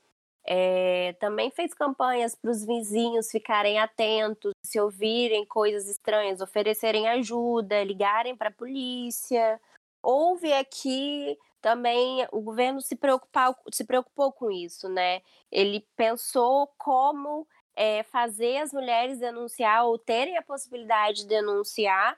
[0.45, 7.85] É, também fez campanhas para os vizinhos ficarem atentos, se ouvirem coisas estranhas, oferecerem ajuda,
[7.85, 9.61] ligarem para a polícia.
[10.03, 15.23] Houve aqui também o governo se, preocupar, se preocupou com isso, né?
[15.51, 22.17] Ele pensou como é, fazer as mulheres denunciar ou terem a possibilidade de denunciar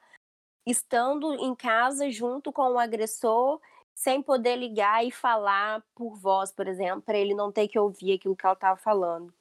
[0.67, 3.61] estando em casa junto com o agressor,
[3.95, 8.15] sem poder ligar e falar por voz, por exemplo, para ele não ter que ouvir
[8.15, 9.33] aquilo que ela estava falando.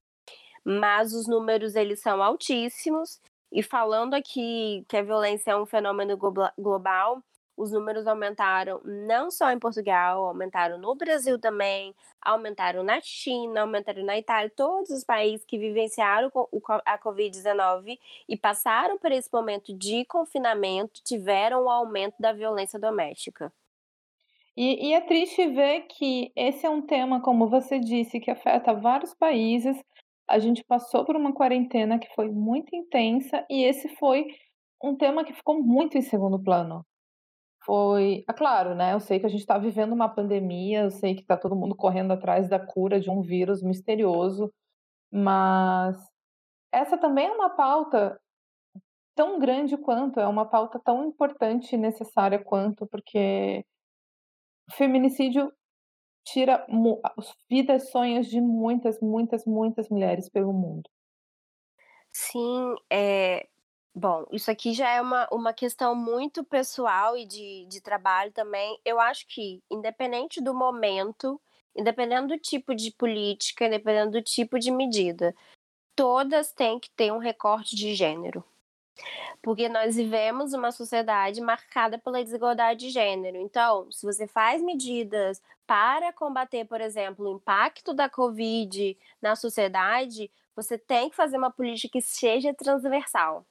[0.64, 6.18] Mas os números eles são altíssimos e falando aqui que a violência é um fenômeno
[6.58, 7.24] global,
[7.60, 14.02] os números aumentaram não só em Portugal, aumentaram no Brasil também, aumentaram na China, aumentaram
[14.06, 16.32] na Itália, todos os países que vivenciaram
[16.86, 22.80] a Covid-19 e passaram por esse momento de confinamento tiveram o um aumento da violência
[22.80, 23.52] doméstica.
[24.56, 28.74] E, e é triste ver que esse é um tema, como você disse, que afeta
[28.74, 29.78] vários países.
[30.30, 34.28] A gente passou por uma quarentena que foi muito intensa e esse foi
[34.82, 36.86] um tema que ficou muito em segundo plano
[37.70, 38.24] foi.
[38.28, 38.94] É claro, né?
[38.96, 41.76] Eu sei que a gente está vivendo uma pandemia, eu sei que está todo mundo
[41.76, 44.52] correndo atrás da cura de um vírus misterioso,
[45.12, 45.96] mas
[46.72, 48.20] essa também é uma pauta
[49.16, 53.64] tão grande quanto, é uma pauta tão importante e necessária quanto, porque
[54.68, 55.54] o feminicídio
[56.26, 56.66] tira
[57.48, 60.90] vidas, sonhos de muitas, muitas, muitas mulheres pelo mundo.
[62.12, 63.48] Sim, é,
[63.94, 68.80] Bom, isso aqui já é uma, uma questão muito pessoal e de, de trabalho também.
[68.86, 71.42] Eu acho que, independente do momento,
[71.76, 75.36] independendo do tipo de política, independendo do tipo de medida,
[75.96, 78.44] todas têm que ter um recorte de gênero.
[79.42, 83.38] Porque nós vivemos uma sociedade marcada pela desigualdade de gênero.
[83.38, 90.32] Então, se você faz medidas para combater, por exemplo, o impacto da Covid na sociedade,
[90.56, 93.46] você tem que fazer uma política que seja transversal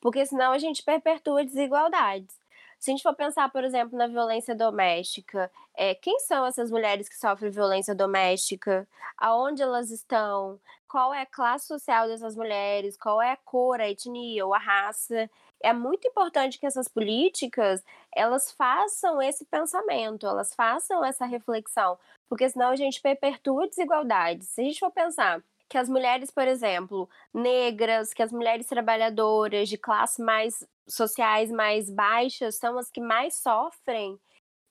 [0.00, 2.36] porque senão a gente perpetua desigualdades.
[2.78, 7.08] Se a gente for pensar, por exemplo, na violência doméstica, é, quem são essas mulheres
[7.08, 8.86] que sofrem violência doméstica?
[9.16, 10.60] Aonde elas estão?
[10.88, 12.96] Qual é a classe social dessas mulheres?
[12.96, 15.28] Qual é a cor, a etnia ou a raça?
[15.60, 17.82] É muito importante que essas políticas
[18.14, 21.98] elas façam esse pensamento, elas façam essa reflexão,
[22.28, 24.48] porque senão a gente perpetua desigualdades.
[24.48, 29.68] Se a gente for pensar que as mulheres, por exemplo, negras, que as mulheres trabalhadoras
[29.68, 34.18] de classe mais sociais mais baixas são as que mais sofrem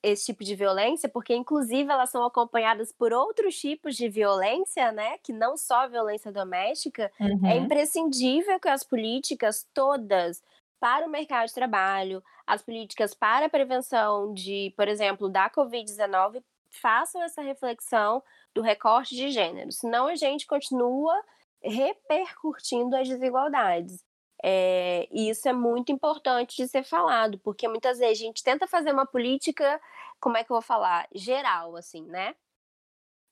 [0.01, 5.17] esse tipo de violência, porque inclusive elas são acompanhadas por outros tipos de violência, né,
[5.17, 7.47] que não só violência doméstica, é uhum.
[7.47, 10.43] é imprescindível que as políticas todas
[10.79, 16.43] para o mercado de trabalho, as políticas para a prevenção de, por exemplo, da COVID-19
[16.76, 18.21] façam essa reflexão
[18.53, 21.13] do recorte de gênero, senão a gente continua
[21.61, 24.03] repercutindo as desigualdades.
[24.43, 28.67] É, e isso é muito importante de ser falado, porque muitas vezes a gente tenta
[28.67, 29.82] fazer uma política,
[30.19, 32.36] como é que eu vou falar, geral, assim, né?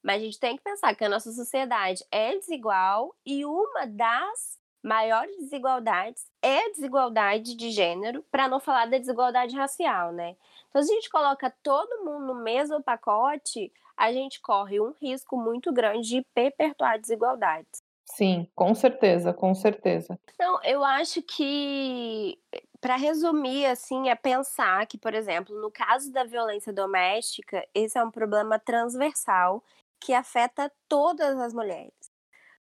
[0.02, 4.58] Mas a gente tem que pensar que a nossa sociedade é desigual e uma das
[4.82, 10.36] maiores desigualdades é a desigualdade de gênero, para não falar da desigualdade racial, né?
[10.74, 15.36] Então, se a gente coloca todo mundo no mesmo pacote, a gente corre um risco
[15.36, 17.80] muito grande de perpetuar desigualdades.
[18.04, 20.18] Sim, com certeza, com certeza.
[20.36, 22.36] Não, eu acho que
[22.80, 28.02] para resumir assim é pensar que, por exemplo, no caso da violência doméstica, esse é
[28.02, 29.62] um problema transversal
[30.00, 31.94] que afeta todas as mulheres.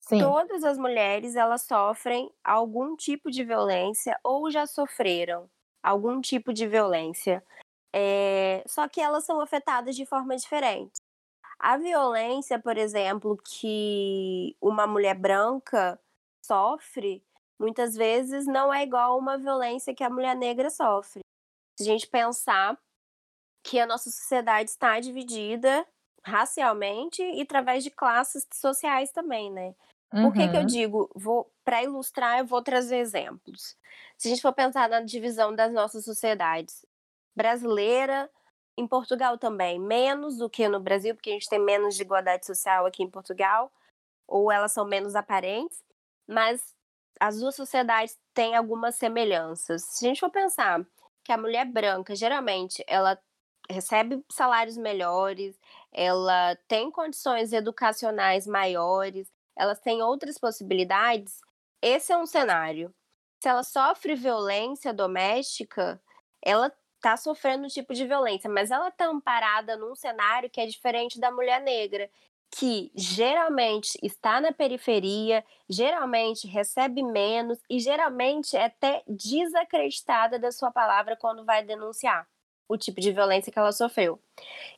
[0.01, 0.19] Sim.
[0.19, 5.49] Todas as mulheres elas sofrem algum tipo de violência ou já sofreram
[5.81, 7.41] algum tipo de violência.
[7.93, 8.63] É...
[8.67, 10.99] Só que elas são afetadas de forma diferente.
[11.59, 15.99] A violência, por exemplo, que uma mulher branca
[16.43, 17.23] sofre,
[17.59, 21.21] muitas vezes não é igual a uma violência que a mulher negra sofre.
[21.77, 22.77] Se a gente pensar
[23.63, 25.85] que a nossa sociedade está dividida
[26.23, 29.75] racialmente e através de classes sociais também, né?
[30.13, 30.23] Uhum.
[30.23, 30.65] Por que, que eu uhum.
[30.65, 33.77] digo, vou para ilustrar, eu vou trazer exemplos.
[34.17, 36.85] Se a gente for pensar na divisão das nossas sociedades,
[37.35, 38.29] brasileira,
[38.77, 42.45] em Portugal também, menos do que no Brasil, porque a gente tem menos de igualdade
[42.45, 43.71] social aqui em Portugal,
[44.27, 45.83] ou elas são menos aparentes,
[46.27, 46.75] mas
[47.19, 49.83] as duas sociedades têm algumas semelhanças.
[49.83, 50.85] Se a gente for pensar
[51.23, 53.19] que a mulher branca, geralmente, ela
[53.69, 55.59] recebe salários melhores,
[55.91, 61.39] ela tem condições educacionais maiores, elas têm outras possibilidades,
[61.81, 62.93] esse é um cenário.
[63.39, 66.01] Se ela sofre violência doméstica,
[66.43, 66.71] ela
[67.01, 71.19] está sofrendo um tipo de violência, mas ela está amparada num cenário que é diferente
[71.19, 72.09] da mulher negra,
[72.51, 80.69] que geralmente está na periferia, geralmente recebe menos e geralmente é até desacreditada da sua
[80.69, 82.27] palavra quando vai denunciar
[82.69, 84.21] o tipo de violência que ela sofreu.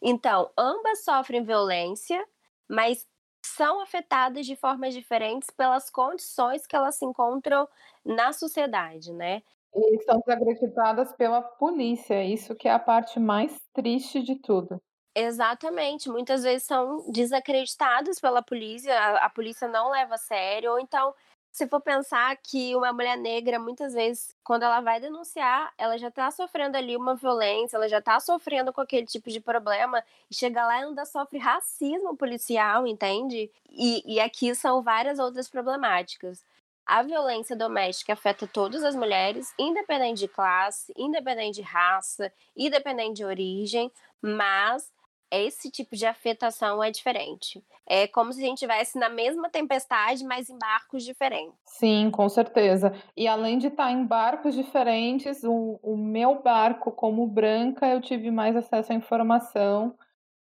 [0.01, 2.25] Então, ambas sofrem violência,
[2.69, 3.05] mas
[3.45, 7.67] são afetadas de formas diferentes pelas condições que elas se encontram
[8.05, 9.43] na sociedade, né?
[9.75, 14.79] E são desacreditadas pela polícia, isso que é a parte mais triste de tudo.
[15.15, 20.79] Exatamente, muitas vezes são desacreditadas pela polícia, a, a polícia não leva a sério, ou
[20.79, 21.13] então
[21.53, 26.09] se for pensar que uma mulher negra, muitas vezes, quando ela vai denunciar, ela já
[26.09, 30.35] tá sofrendo ali uma violência, ela já tá sofrendo com aquele tipo de problema, e
[30.35, 33.51] chega lá e ainda sofre racismo policial, entende?
[33.69, 36.43] E, e aqui são várias outras problemáticas.
[36.85, 43.25] A violência doméstica afeta todas as mulheres, independente de classe, independente de raça, independente de
[43.25, 44.91] origem, mas
[45.31, 47.63] esse tipo de afetação é diferente.
[47.87, 51.57] É como se a gente estivesse na mesma tempestade, mas em barcos diferentes.
[51.65, 52.93] Sim, com certeza.
[53.17, 58.29] E além de estar em barcos diferentes, o, o meu barco, como branca, eu tive
[58.29, 59.97] mais acesso à informação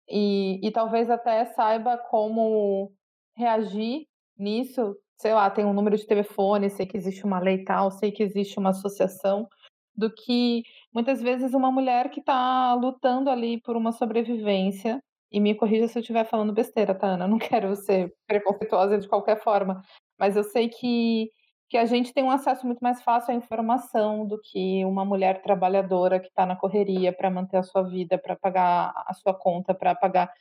[0.09, 2.91] e, e talvez até saiba como
[3.33, 4.97] reagir nisso.
[5.21, 8.23] Sei lá, tem um número de telefone, sei que existe uma lei tal, sei que
[8.23, 9.47] existe uma associação
[9.95, 14.99] do que muitas vezes uma mulher que está lutando ali por uma sobrevivência.
[15.31, 17.27] E me corrija se eu estiver falando besteira, tá, Ana?
[17.27, 19.83] Não quero ser preconceituosa de qualquer forma,
[20.17, 21.29] mas eu sei que,
[21.69, 25.43] que a gente tem um acesso muito mais fácil à informação do que uma mulher
[25.43, 29.71] trabalhadora que está na correria para manter a sua vida, para pagar a sua conta,
[29.71, 30.33] para pagar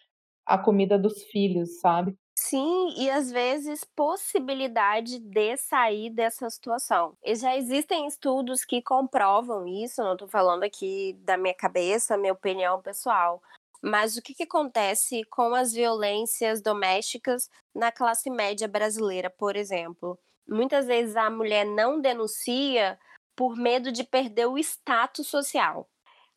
[0.47, 2.17] a comida dos filhos, sabe?
[2.43, 7.15] Sim, e às vezes possibilidade de sair dessa situação.
[7.23, 12.33] E já existem estudos que comprovam isso, não estou falando aqui da minha cabeça, minha
[12.33, 13.43] opinião pessoal.
[13.83, 20.19] Mas o que, que acontece com as violências domésticas na classe média brasileira, por exemplo?
[20.49, 22.99] Muitas vezes a mulher não denuncia
[23.37, 25.87] por medo de perder o status social.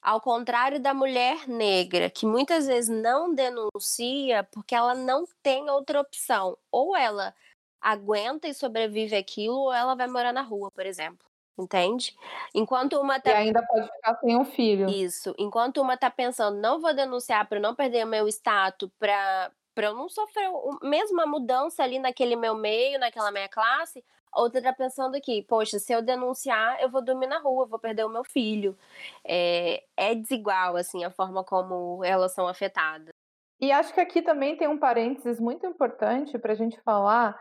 [0.04, 6.02] Ao contrário da mulher negra, que muitas vezes não denuncia porque ela não tem outra
[6.02, 6.58] opção.
[6.70, 7.34] Ou ela
[7.80, 11.26] aguenta e sobrevive aquilo, ou ela vai morar na rua, por exemplo.
[11.58, 12.14] Entende?
[12.54, 13.32] Enquanto uma tá...
[13.32, 14.90] E ainda pode ficar sem um filho.
[14.90, 15.34] Isso.
[15.38, 19.88] Enquanto uma tá pensando, não vou denunciar para não perder o meu status, para para
[19.88, 20.48] eu não sofrer
[20.84, 24.04] mesmo a mudança ali naquele meu meio, naquela minha classe,
[24.36, 28.06] outra tá pensando aqui, poxa, se eu denunciar, eu vou dormir na rua, vou perder
[28.06, 28.78] o meu filho.
[29.26, 33.14] É, é desigual, assim, a forma como elas são afetadas.
[33.60, 37.40] E acho que aqui também tem um parênteses muito importante para a gente falar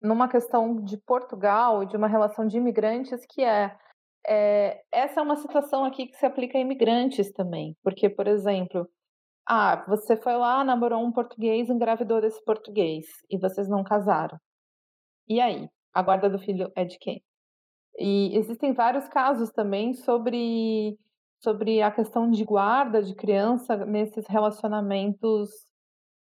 [0.00, 3.76] numa questão de Portugal e de uma relação de imigrantes, que é,
[4.26, 8.88] é, essa é uma situação aqui que se aplica a imigrantes também, porque, por exemplo,
[9.48, 14.38] ah, você foi lá, namorou um português, engravidou desse português e vocês não casaram.
[15.28, 15.68] E aí?
[15.96, 17.22] A guarda do filho é de quem?
[17.98, 20.98] E existem vários casos também sobre
[21.38, 25.48] sobre a questão de guarda de criança nesses relacionamentos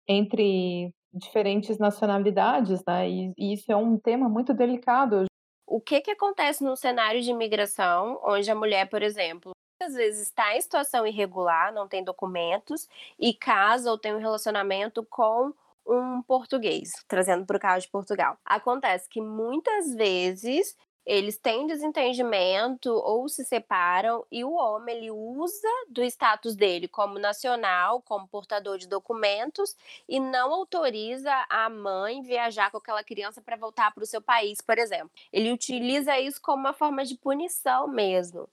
[0.07, 3.07] entre diferentes nacionalidades, né?
[3.07, 5.26] E, e, isso é um tema muito delicado.
[5.68, 10.24] O que, que acontece no cenário de imigração, onde a mulher, por exemplo, muitas vezes
[10.24, 12.88] está em situação irregular, não tem documentos,
[13.20, 15.53] e casa ou tem um relacionamento com
[15.88, 18.38] um português, trazendo para o caso de Portugal.
[18.45, 20.75] Acontece que muitas vezes
[21.05, 27.17] eles têm desentendimento ou se separam e o homem ele usa do status dele como
[27.17, 29.75] nacional, como portador de documentos
[30.07, 34.61] e não autoriza a mãe viajar com aquela criança para voltar para o seu país,
[34.61, 35.11] por exemplo.
[35.34, 38.47] Ele utiliza isso como uma forma de punição mesmo.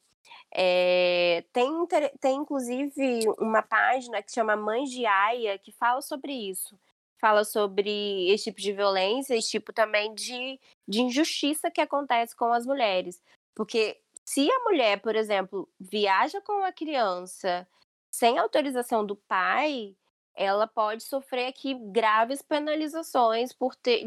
[0.51, 1.71] É, tem,
[2.19, 6.79] tem inclusive uma página que chama Mães de Aia que fala sobre isso
[7.21, 12.53] fala sobre esse tipo de violência, esse tipo também de, de injustiça que acontece com
[12.53, 13.23] as mulheres.
[13.55, 17.67] Porque se a mulher, por exemplo, viaja com a criança
[18.11, 19.97] sem autorização do pai,
[20.35, 24.07] ela pode sofrer aqui graves penalizações por ter.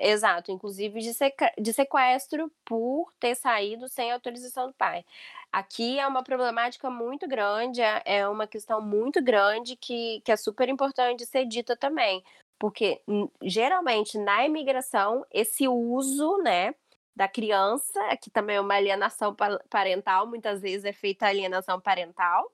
[0.00, 1.10] Exato, inclusive de,
[1.58, 5.04] de sequestro por ter saído sem autorização do pai.
[5.52, 10.36] Aqui é uma problemática muito grande, é, é uma questão muito grande que, que é
[10.36, 12.22] super importante ser dita também.
[12.60, 13.02] Porque
[13.42, 16.74] geralmente na imigração, esse uso, né,
[17.14, 19.34] da criança, que também é uma alienação
[19.68, 22.52] parental, muitas vezes é feita alienação parental,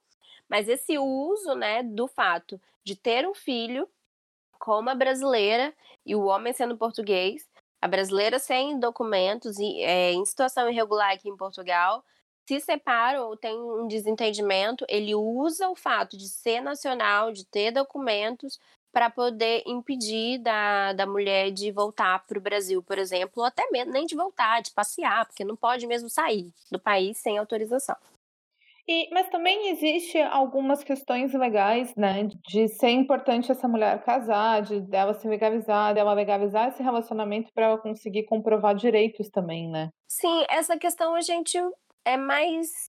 [0.49, 3.89] mas esse uso, né, do fato de ter um filho
[4.65, 5.75] com uma brasileira
[6.07, 7.47] e o homem sendo português,
[7.83, 12.03] a brasileira sem documentos e é, em situação irregular aqui em Portugal,
[12.49, 17.73] se separam ou tem um desentendimento, ele usa o fato de ser nacional, de ter
[17.73, 18.59] documentos,
[18.91, 23.69] para poder impedir da, da mulher de voltar para o Brasil, por exemplo, ou até
[23.71, 27.97] mesmo nem de voltar, de passear, porque não pode mesmo sair do país sem autorização.
[28.87, 34.79] E, mas também existe algumas questões legais, né, de ser importante essa mulher casar, de
[34.83, 39.89] dela se legalizar, dela legalizar esse relacionamento para ela conseguir comprovar direitos também, né?
[40.07, 41.59] Sim, essa questão a gente
[42.05, 42.91] é mais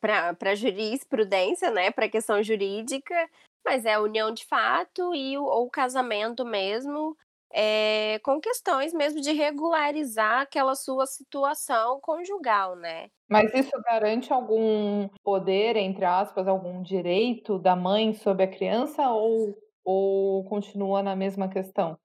[0.00, 3.14] para jurisprudência, né, para questão jurídica,
[3.62, 7.14] mas é a união de fato e ou o casamento mesmo,
[7.54, 13.08] é, com questões mesmo de regularizar aquela sua situação conjugal, né?
[13.30, 19.56] Mas isso garante algum poder, entre aspas, algum direito da mãe sobre a criança ou,
[19.84, 21.96] ou continua na mesma questão?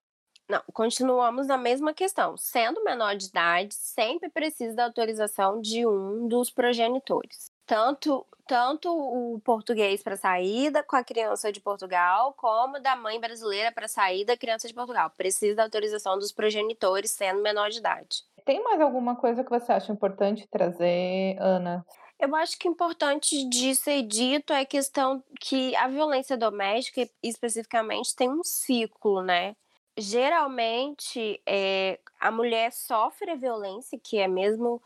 [0.47, 2.35] Não, continuamos na mesma questão.
[2.37, 7.51] Sendo menor de idade, sempre precisa da autorização de um dos progenitores.
[7.69, 13.71] Tanto, tanto o português para saída com a criança de Portugal, como da mãe brasileira
[13.71, 15.11] para sair da criança de Portugal.
[15.15, 18.23] Precisa da autorização dos progenitores, sendo menor de idade.
[18.43, 21.85] Tem mais alguma coisa que você acha importante trazer, Ana?
[22.19, 28.15] Eu acho que importante de ser dito é a questão que a violência doméstica, especificamente,
[28.15, 29.55] tem um ciclo, né?
[29.99, 34.81] geralmente é, a mulher sofre a violência, que é mesmo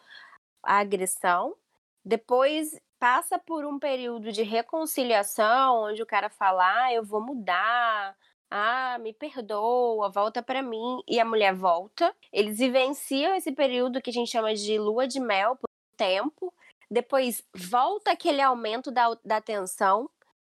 [0.61, 1.55] a agressão,
[2.03, 8.15] depois passa por um período de reconciliação, onde o cara fala: ah, eu vou mudar,
[8.49, 12.15] ah, me perdoa, volta para mim, e a mulher volta.
[12.31, 16.53] Eles vivenciam esse período que a gente chama de lua de mel por um tempo,
[16.89, 20.09] depois volta aquele aumento da, da tensão,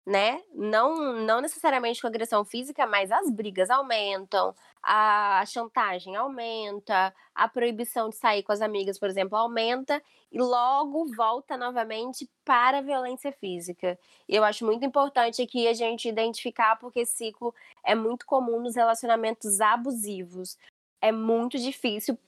[0.07, 0.43] né?
[0.55, 8.09] Não, não necessariamente com agressão física, mas as brigas aumentam, a chantagem aumenta, a proibição
[8.09, 13.33] de sair com as amigas, por exemplo, aumenta e logo volta novamente para a violência
[13.33, 13.99] física.
[14.29, 18.77] Eu acho muito importante aqui a gente identificar porque esse ciclo é muito comum nos
[18.77, 20.57] relacionamentos abusivos.
[21.03, 22.19] É muito difícil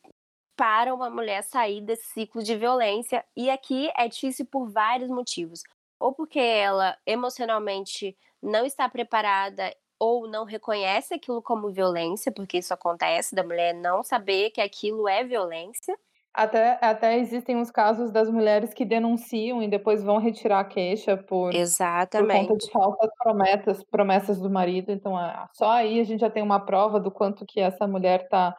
[0.56, 3.24] para uma mulher sair desse ciclo de violência.
[3.36, 5.62] E aqui é difícil por vários motivos.
[6.02, 12.74] Ou porque ela emocionalmente não está preparada ou não reconhece aquilo como violência, porque isso
[12.74, 15.96] acontece, da mulher não saber que aquilo é violência.
[16.34, 21.16] Até, até existem os casos das mulheres que denunciam e depois vão retirar a queixa
[21.16, 22.32] por, Exatamente.
[22.32, 24.90] por conta de falsas promessas, promessas do marido.
[24.90, 25.14] Então,
[25.52, 28.56] só aí a gente já tem uma prova do quanto que essa mulher está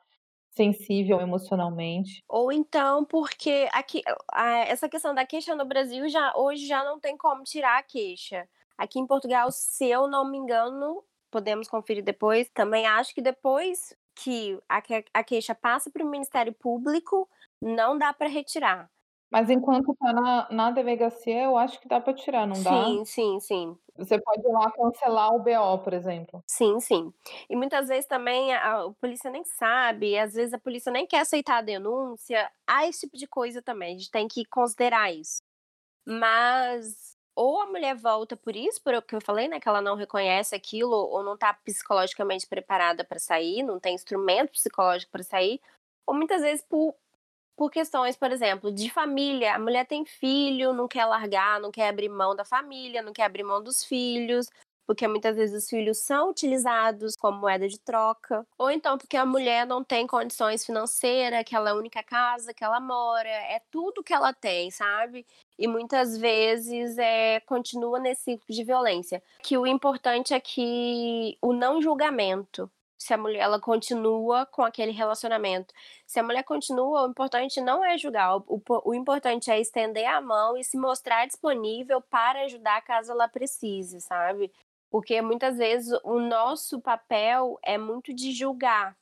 [0.56, 2.24] sensível emocionalmente.
[2.28, 4.02] Ou então porque aqui
[4.68, 8.48] essa questão da queixa no Brasil já hoje já não tem como tirar a queixa.
[8.78, 12.50] Aqui em Portugal, se eu não me engano, podemos conferir depois.
[12.54, 17.28] Também acho que depois que a, queixa passa para o Ministério Público,
[17.62, 18.90] não dá para retirar.
[19.34, 22.86] Mas enquanto tá na, na delegacia, eu acho que dá para tirar, não dá?
[22.86, 23.78] Sim, sim, sim.
[23.98, 26.44] Você pode ir lá cancelar o BO, por exemplo.
[26.48, 27.14] Sim, sim.
[27.50, 31.22] E muitas vezes também a, a polícia nem sabe, às vezes a polícia nem quer
[31.22, 32.52] aceitar a denúncia.
[32.68, 35.42] Há esse tipo de coisa também, a gente tem que considerar isso.
[36.06, 39.82] Mas ou a mulher volta por isso, por o que eu falei, né, que ela
[39.82, 45.24] não reconhece aquilo ou não está psicologicamente preparada para sair, não tem instrumento psicológico para
[45.24, 45.60] sair,
[46.06, 46.96] ou muitas vezes por
[47.56, 49.56] por questões, por exemplo, de família.
[49.56, 53.24] A mulher tem filho, não quer largar, não quer abrir mão da família, não quer
[53.24, 54.48] abrir mão dos filhos,
[54.86, 59.26] porque muitas vezes os filhos são utilizados como moeda de troca, ou então porque a
[59.26, 64.04] mulher não tem condições financeiras, aquela é a única casa que ela mora, é tudo
[64.04, 65.26] que ela tem, sabe?
[65.58, 69.24] E muitas vezes é continua nesse ciclo de violência.
[69.42, 72.70] Que o importante é que o não julgamento,
[73.04, 75.74] se a mulher ela continua com aquele relacionamento.
[76.08, 80.22] Se a mulher continua, o importante não é julgar, o, o, importante é estender a
[80.22, 84.52] mão e se mostrar disponível para ajudar caso ela precise, sabe?
[84.90, 88.96] Porque muitas vezes o nosso papel é muito de julgar.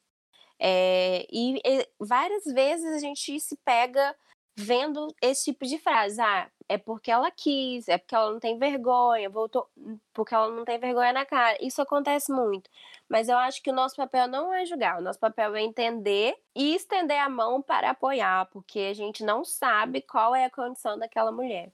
[0.60, 4.16] É, e, e várias vezes a gente se pega
[4.56, 6.20] vendo esse tipo de frase.
[6.22, 9.68] Ah, é porque ela quis, é porque ela não tem vergonha, voltou
[10.14, 11.58] porque ela não tem vergonha na cara.
[11.62, 12.70] Isso acontece muito.
[13.10, 16.36] Mas eu acho que o nosso papel não é julgar, o nosso papel é entender
[16.56, 20.98] e estender a mão para apoiar, porque a gente não sabe qual é a condição
[20.98, 21.72] daquela mulher.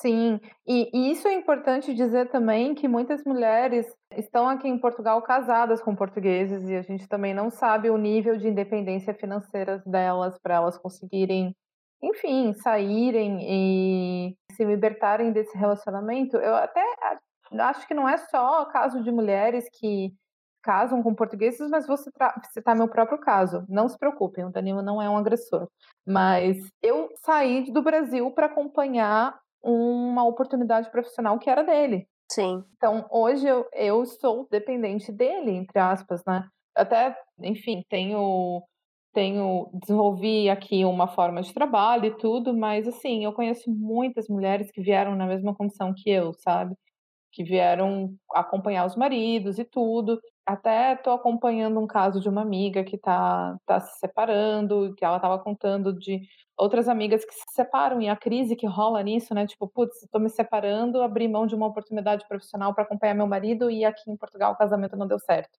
[0.00, 3.84] Sim, e, e isso é importante dizer também que muitas mulheres
[4.16, 8.36] estão aqui em Portugal casadas com portugueses e a gente também não sabe o nível
[8.36, 11.52] de independência financeira delas para elas conseguirem
[12.02, 16.82] enfim, saírem e se libertarem desse relacionamento, eu até
[17.60, 20.12] acho que não é só caso de mulheres que
[20.62, 23.64] casam com portugueses, mas vou citar, citar meu próprio caso.
[23.68, 25.68] Não se preocupem, o Danilo não é um agressor.
[26.06, 32.06] Mas eu saí do Brasil para acompanhar uma oportunidade profissional que era dele.
[32.30, 32.62] Sim.
[32.76, 36.46] Então, hoje eu, eu sou dependente dele, entre aspas, né?
[36.76, 38.62] Até, enfim, tenho
[39.18, 44.70] tenho desenvolvi aqui uma forma de trabalho e tudo, mas assim, eu conheço muitas mulheres
[44.70, 46.76] que vieram na mesma condição que eu, sabe?
[47.32, 50.20] Que vieram acompanhar os maridos e tudo.
[50.46, 55.16] Até estou acompanhando um caso de uma amiga que está tá se separando, que ela
[55.16, 56.20] estava contando de
[56.56, 59.48] outras amigas que se separam e a crise que rola nisso, né?
[59.48, 63.68] Tipo, putz, estou me separando, abri mão de uma oportunidade profissional para acompanhar meu marido
[63.68, 65.58] e aqui em Portugal o casamento não deu certo.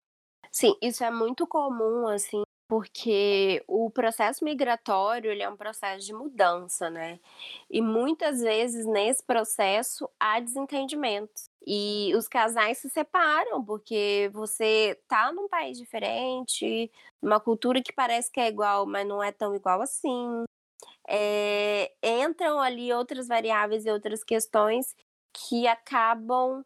[0.50, 6.14] Sim, isso é muito comum, assim, porque o processo migratório ele é um processo de
[6.14, 7.20] mudança, né?
[7.68, 11.50] E muitas vezes nesse processo há desentendimentos.
[11.66, 18.32] E os casais se separam porque você tá num país diferente, uma cultura que parece
[18.32, 20.44] que é igual, mas não é tão igual assim.
[21.08, 24.96] É, entram ali outras variáveis e outras questões
[25.34, 26.64] que acabam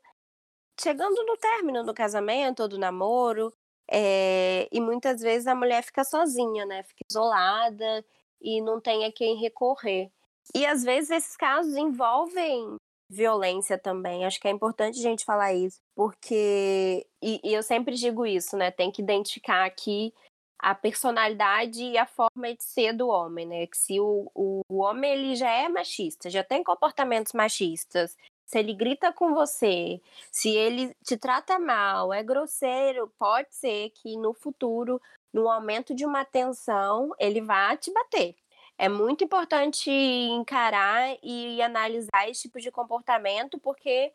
[0.82, 3.54] chegando no término do casamento ou do namoro
[3.96, 6.82] é, e muitas vezes a mulher fica sozinha, né?
[6.82, 8.04] Fica isolada
[8.42, 10.12] e não tem a quem recorrer.
[10.56, 12.76] E às vezes esses casos envolvem
[13.08, 14.26] violência também.
[14.26, 17.06] Acho que é importante a gente falar isso, porque.
[17.22, 18.72] E, e, eu sempre digo isso, né?
[18.72, 20.12] Tem que identificar aqui
[20.58, 23.68] a personalidade e a forma de ser do homem, né?
[23.68, 28.18] Que se o, o, o homem ele já é machista, já tem comportamentos machistas,
[28.54, 30.00] se ele grita com você,
[30.32, 35.02] se ele te trata mal, é grosseiro, pode ser que no futuro,
[35.34, 38.36] no aumento de uma tensão, ele vá te bater.
[38.78, 44.14] É muito importante encarar e analisar esse tipo de comportamento, porque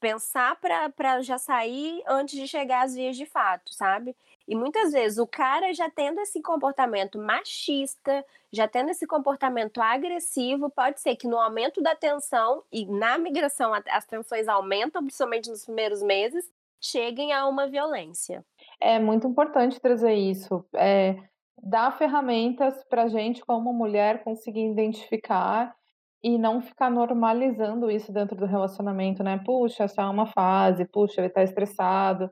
[0.00, 4.16] pensar para já sair antes de chegar às vias de fato, sabe?
[4.48, 10.70] E muitas vezes o cara já tendo esse comportamento machista, já tendo esse comportamento agressivo,
[10.70, 15.64] pode ser que no aumento da tensão e na migração as tensões aumentam, principalmente nos
[15.64, 18.44] primeiros meses, cheguem a uma violência.
[18.80, 20.64] É muito importante trazer isso.
[20.74, 21.16] É,
[21.62, 25.76] dá ferramentas para a gente, como mulher, conseguir identificar
[26.22, 29.40] e não ficar normalizando isso dentro do relacionamento, né?
[29.44, 32.30] Puxa, essa é uma fase, puxa, ele está estressado.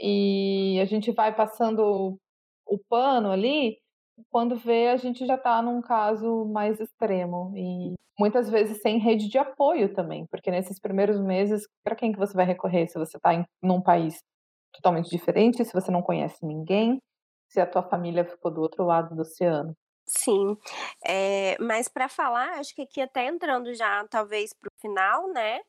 [0.00, 2.18] E a gente vai passando
[2.66, 3.78] o pano ali,
[4.30, 7.52] quando vê, a gente já está num caso mais extremo.
[7.56, 12.18] E muitas vezes sem rede de apoio também, porque nesses primeiros meses, para quem que
[12.18, 14.20] você vai recorrer se você está em num país
[14.72, 17.00] totalmente diferente, se você não conhece ninguém,
[17.48, 19.74] se a tua família ficou do outro lado do oceano?
[20.06, 20.56] Sim,
[21.04, 25.60] eh, mas para falar, acho que aqui até entrando já talvez para o final, né,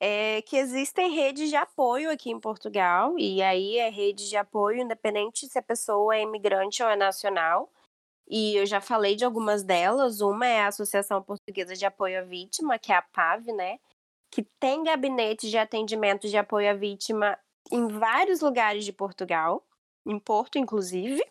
[0.00, 4.82] é que existem redes de apoio aqui em Portugal, e aí é rede de apoio
[4.82, 7.70] independente se a pessoa é imigrante ou é nacional,
[8.28, 12.22] e eu já falei de algumas delas, uma é a Associação Portuguesa de Apoio à
[12.22, 13.78] Vítima, que é a PAV, né,
[14.30, 17.38] que tem gabinete de atendimento de apoio à vítima
[17.72, 19.64] em vários lugares de Portugal,
[20.06, 21.22] em Porto inclusive.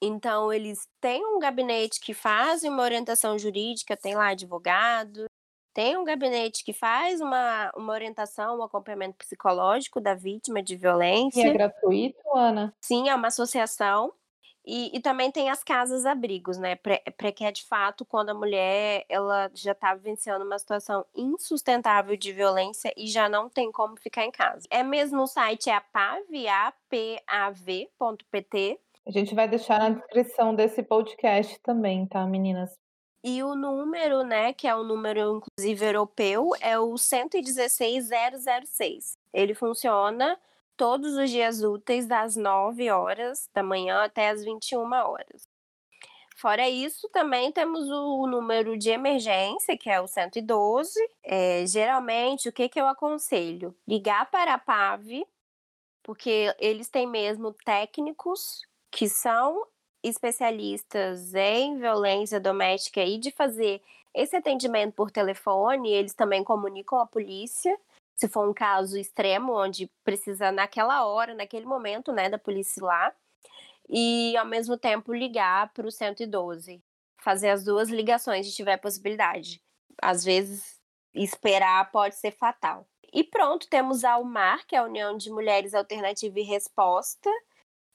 [0.00, 5.26] Então eles têm um gabinete que faz uma orientação jurídica, tem lá advogado,
[5.74, 11.40] tem um gabinete que faz uma, uma orientação, um acompanhamento psicológico da vítima de violência.
[11.42, 12.72] E é gratuito, Ana?
[12.80, 14.12] Sim, é uma associação.
[14.66, 16.74] E, e também tem as casas-abrigos, né?
[16.76, 22.16] Para que é de fato quando a mulher ela já está vivenciando uma situação insustentável
[22.16, 24.66] de violência e já não tem como ficar em casa.
[24.70, 26.22] É mesmo o site é apav,
[27.28, 28.80] apav.pt.
[29.06, 32.74] A gente vai deixar na descrição desse podcast também, tá, meninas?
[33.22, 39.12] E o número, né, que é o número inclusive europeu, é o 116006.
[39.32, 40.38] Ele funciona
[40.76, 45.42] todos os dias úteis, das 9 horas da manhã até as 21 horas.
[46.36, 50.98] Fora isso, também temos o número de emergência, que é o 112.
[51.22, 53.74] É, geralmente, o que, que eu aconselho?
[53.86, 55.24] Ligar para a PAV,
[56.02, 58.62] porque eles têm mesmo técnicos
[58.94, 59.66] que são
[60.04, 63.82] especialistas em violência doméstica e de fazer
[64.14, 67.76] esse atendimento por telefone, eles também comunicam a polícia
[68.14, 73.12] se for um caso extremo, onde precisa naquela hora, naquele momento, né, da polícia lá,
[73.88, 76.80] e ao mesmo tempo ligar para o 112,
[77.20, 79.60] fazer as duas ligações se tiver possibilidade.
[80.00, 80.80] Às vezes,
[81.12, 82.86] esperar pode ser fatal.
[83.12, 87.28] E pronto, temos a UMAR, que é a União de Mulheres Alternativa e Resposta,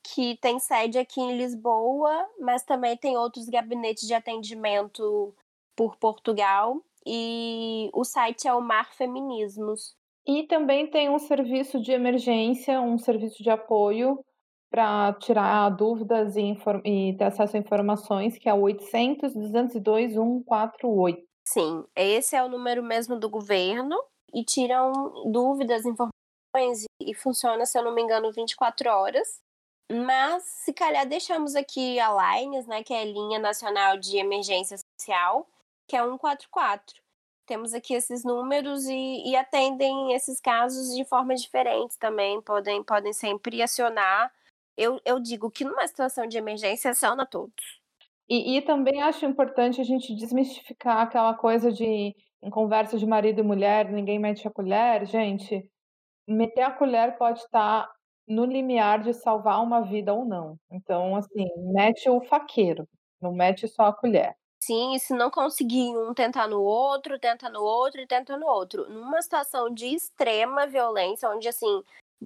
[0.03, 5.33] que tem sede aqui em Lisboa, mas também tem outros gabinetes de atendimento
[5.75, 6.81] por Portugal.
[7.05, 9.95] E o site é o Mar Feminismos.
[10.27, 14.23] E também tem um serviço de emergência, um serviço de apoio
[14.69, 21.23] para tirar dúvidas e, e, ter acesso a informações, que é o 800 202 148.
[21.43, 23.95] Sim, esse é o número mesmo do governo
[24.31, 24.91] e tiram
[25.31, 29.41] dúvidas, informações e funciona, se eu não me engano, 24 horas.
[29.91, 34.77] Mas, se calhar, deixamos aqui a Lines, né, que é a linha nacional de emergência
[34.77, 35.47] social,
[35.87, 36.99] que é 144
[37.49, 43.11] temos aqui esses números e, e, atendem esses casos de formas diferentes também, podem, podem
[43.11, 44.31] sempre acionar.
[44.77, 47.81] Eu, eu digo que numa situação de emergência aciona todos.
[48.29, 53.39] E, e também acho importante a gente desmistificar aquela coisa de em conversa de marido
[53.39, 55.67] e mulher, ninguém mete a colher, gente.
[56.27, 57.89] Meter a colher pode estar
[58.29, 60.57] no limiar de salvar uma vida ou não.
[60.71, 62.87] Então, assim, mete o faqueiro,
[63.19, 64.35] não mete só a colher.
[64.61, 68.45] Sim, e se não conseguir um, tentar no outro, tenta no outro e tenta no
[68.45, 68.87] outro.
[68.89, 71.81] Numa situação de extrema violência, onde assim,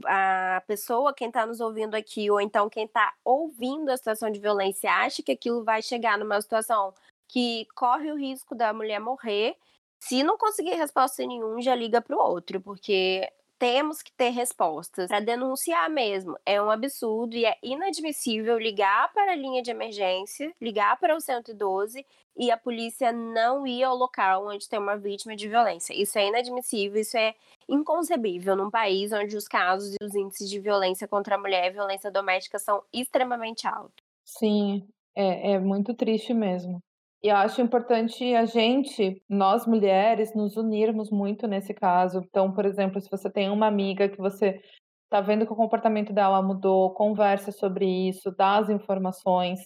[0.06, 4.40] a pessoa, quem está nos ouvindo aqui, ou então quem está ouvindo a situação de
[4.40, 6.94] violência, acha que aquilo vai chegar numa situação
[7.28, 9.56] que corre o risco da mulher morrer.
[10.00, 13.32] Se não conseguir resposta nenhuma, já liga para o outro, porque
[13.64, 16.38] temos que ter respostas para denunciar mesmo.
[16.46, 21.22] É um absurdo e é inadmissível ligar para a linha de emergência, ligar para o
[21.22, 22.06] 112
[22.36, 25.94] e a polícia não ir ao local onde tem uma vítima de violência.
[25.94, 27.34] Isso é inadmissível, isso é
[27.70, 31.74] inconcebível num país onde os casos e os índices de violência contra a mulher e
[31.74, 34.04] violência doméstica são extremamente altos.
[34.26, 34.86] Sim,
[35.16, 36.84] é, é muito triste mesmo.
[37.24, 42.20] E eu acho importante a gente, nós mulheres, nos unirmos muito nesse caso.
[42.20, 44.62] Então, por exemplo, se você tem uma amiga que você
[45.06, 49.60] está vendo que o comportamento dela mudou, conversa sobre isso, dá as informações,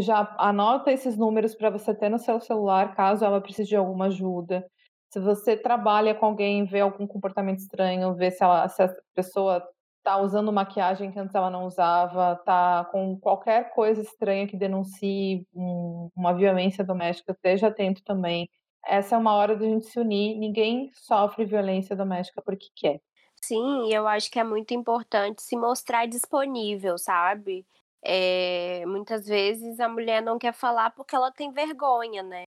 [0.00, 4.06] já anota esses números para você ter no seu celular caso ela precise de alguma
[4.06, 4.66] ajuda.
[5.10, 9.66] Se você trabalha com alguém, vê algum comportamento estranho, vê se, ela, se a pessoa
[10.08, 15.46] tá usando maquiagem que antes ela não usava, tá com qualquer coisa estranha que denuncie
[15.54, 18.48] um, uma violência doméstica, esteja atento também.
[18.86, 20.38] Essa é uma hora da gente se unir.
[20.38, 23.00] Ninguém sofre violência doméstica porque quer.
[23.42, 27.66] Sim, eu acho que é muito importante se mostrar disponível, sabe?
[28.02, 32.44] é, muitas vezes a mulher não quer falar porque ela tem vergonha, né?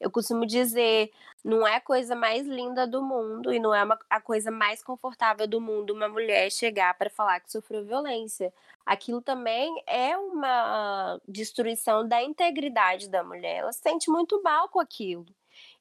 [0.00, 1.10] Eu costumo dizer,
[1.42, 4.82] não é a coisa mais linda do mundo e não é uma, a coisa mais
[4.82, 8.52] confortável do mundo uma mulher chegar para falar que sofreu violência.
[8.84, 13.58] Aquilo também é uma destruição da integridade da mulher.
[13.58, 15.26] Ela se sente muito mal com aquilo.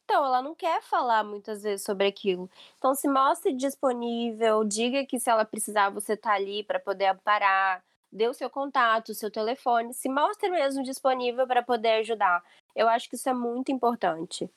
[0.04, 2.50] Então, ela não quer falar muitas vezes sobre aquilo.
[2.78, 7.84] Então, se mostre disponível, diga que se ela precisar, você tá ali para poder amparar,
[8.14, 12.42] dê o seu contato, o seu telefone, se mostre mesmo disponível para poder ajudar.
[12.76, 14.50] Eu acho que isso é muito importante.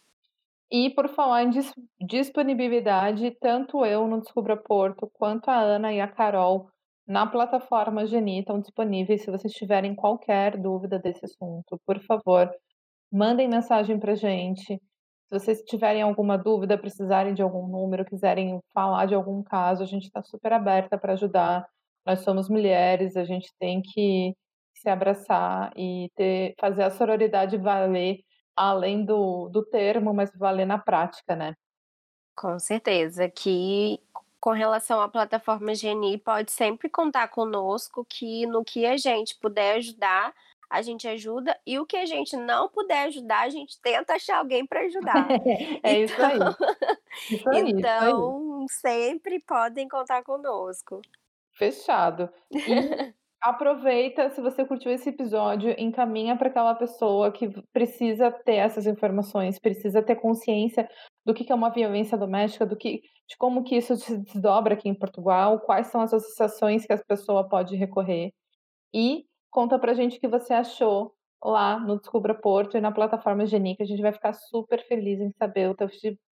[0.70, 6.00] E por falar em dis disponibilidade, tanto eu no Descubra Porto, quanto a Ana e
[6.00, 6.68] a Carol
[7.06, 9.22] na plataforma Geni estão disponíveis.
[9.22, 12.50] Se vocês tiverem qualquer dúvida desse assunto, por favor,
[13.12, 14.76] mandem mensagem para gente.
[15.28, 19.86] Se vocês tiverem alguma dúvida, precisarem de algum número, quiserem falar de algum caso, a
[19.86, 21.66] gente está super aberta para ajudar.
[22.06, 24.34] Nós somos mulheres, a gente tem que
[24.74, 28.20] se abraçar e ter, fazer a sororidade valer
[28.54, 31.54] além do, do termo, mas valer na prática, né?
[32.34, 34.00] Com certeza, que
[34.40, 39.76] com relação à plataforma Geni, pode sempre contar conosco que no que a gente puder
[39.76, 40.32] ajudar,
[40.70, 44.38] a gente ajuda e o que a gente não puder ajudar, a gente tenta achar
[44.38, 45.26] alguém para ajudar.
[45.82, 46.38] é isso aí.
[47.30, 49.10] Isso aí então, isso aí.
[49.10, 51.00] sempre podem contar conosco.
[51.56, 52.30] Fechado.
[52.52, 52.54] E
[53.42, 59.58] aproveita, se você curtiu esse episódio, encaminha para aquela pessoa que precisa ter essas informações,
[59.58, 60.88] precisa ter consciência
[61.24, 64.88] do que é uma violência doméstica, do que, de como que isso se desdobra aqui
[64.88, 68.32] em Portugal, quais são as associações que as pessoas podem recorrer.
[68.92, 69.24] E
[69.56, 73.74] Conta pra gente o que você achou lá no Descubra Porto e na plataforma Geni,
[73.74, 75.88] que a gente vai ficar super feliz em saber o teu,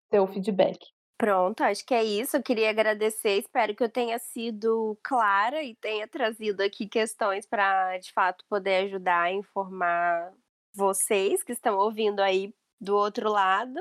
[0.09, 0.79] teu feedback.
[1.19, 2.37] Pronto, acho que é isso.
[2.37, 3.39] Eu queria agradecer.
[3.39, 8.85] Espero que eu tenha sido clara e tenha trazido aqui questões para, de fato, poder
[8.85, 10.31] ajudar a informar
[10.73, 13.77] vocês que estão ouvindo aí do outro lado.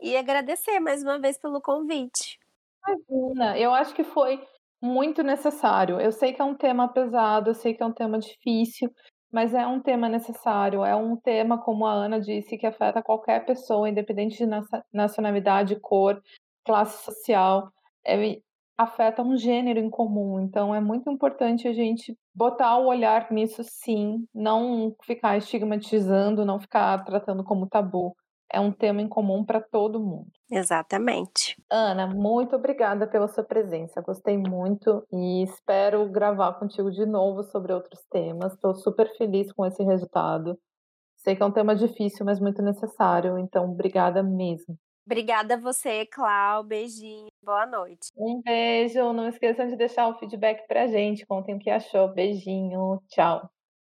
[0.00, 2.38] E agradecer mais uma vez pelo convite.
[2.88, 4.42] Imagina, eu acho que foi
[4.82, 6.00] muito necessário.
[6.00, 8.90] Eu sei que é um tema pesado, eu sei que é um tema difícil,
[9.30, 10.86] mas é um tema necessário.
[10.86, 14.50] É um tema, como a Ana disse, que afeta qualquer pessoa, independente de
[14.90, 16.18] nacionalidade, cor,
[16.64, 17.70] classe social.
[18.06, 18.38] É,
[18.76, 20.40] afeta um gênero em comum.
[20.40, 26.58] Então, é muito importante a gente botar o olhar nisso, sim, não ficar estigmatizando, não
[26.58, 28.14] ficar tratando como tabu
[28.52, 30.30] é um tema em comum para todo mundo.
[30.50, 31.56] Exatamente.
[31.70, 34.02] Ana, muito obrigada pela sua presença.
[34.02, 38.52] Gostei muito e espero gravar contigo de novo sobre outros temas.
[38.52, 40.58] Estou super feliz com esse resultado.
[41.16, 43.38] Sei que é um tema difícil, mas muito necessário.
[43.38, 44.76] Então, obrigada mesmo.
[45.04, 46.62] Obrigada a você, Clau.
[46.62, 47.28] Beijinho.
[47.42, 48.08] Boa noite.
[48.16, 49.12] Um beijo.
[49.12, 51.26] Não esqueçam de deixar o feedback pra gente.
[51.26, 52.08] Contem o que achou.
[52.08, 53.02] Beijinho.
[53.08, 53.50] Tchau.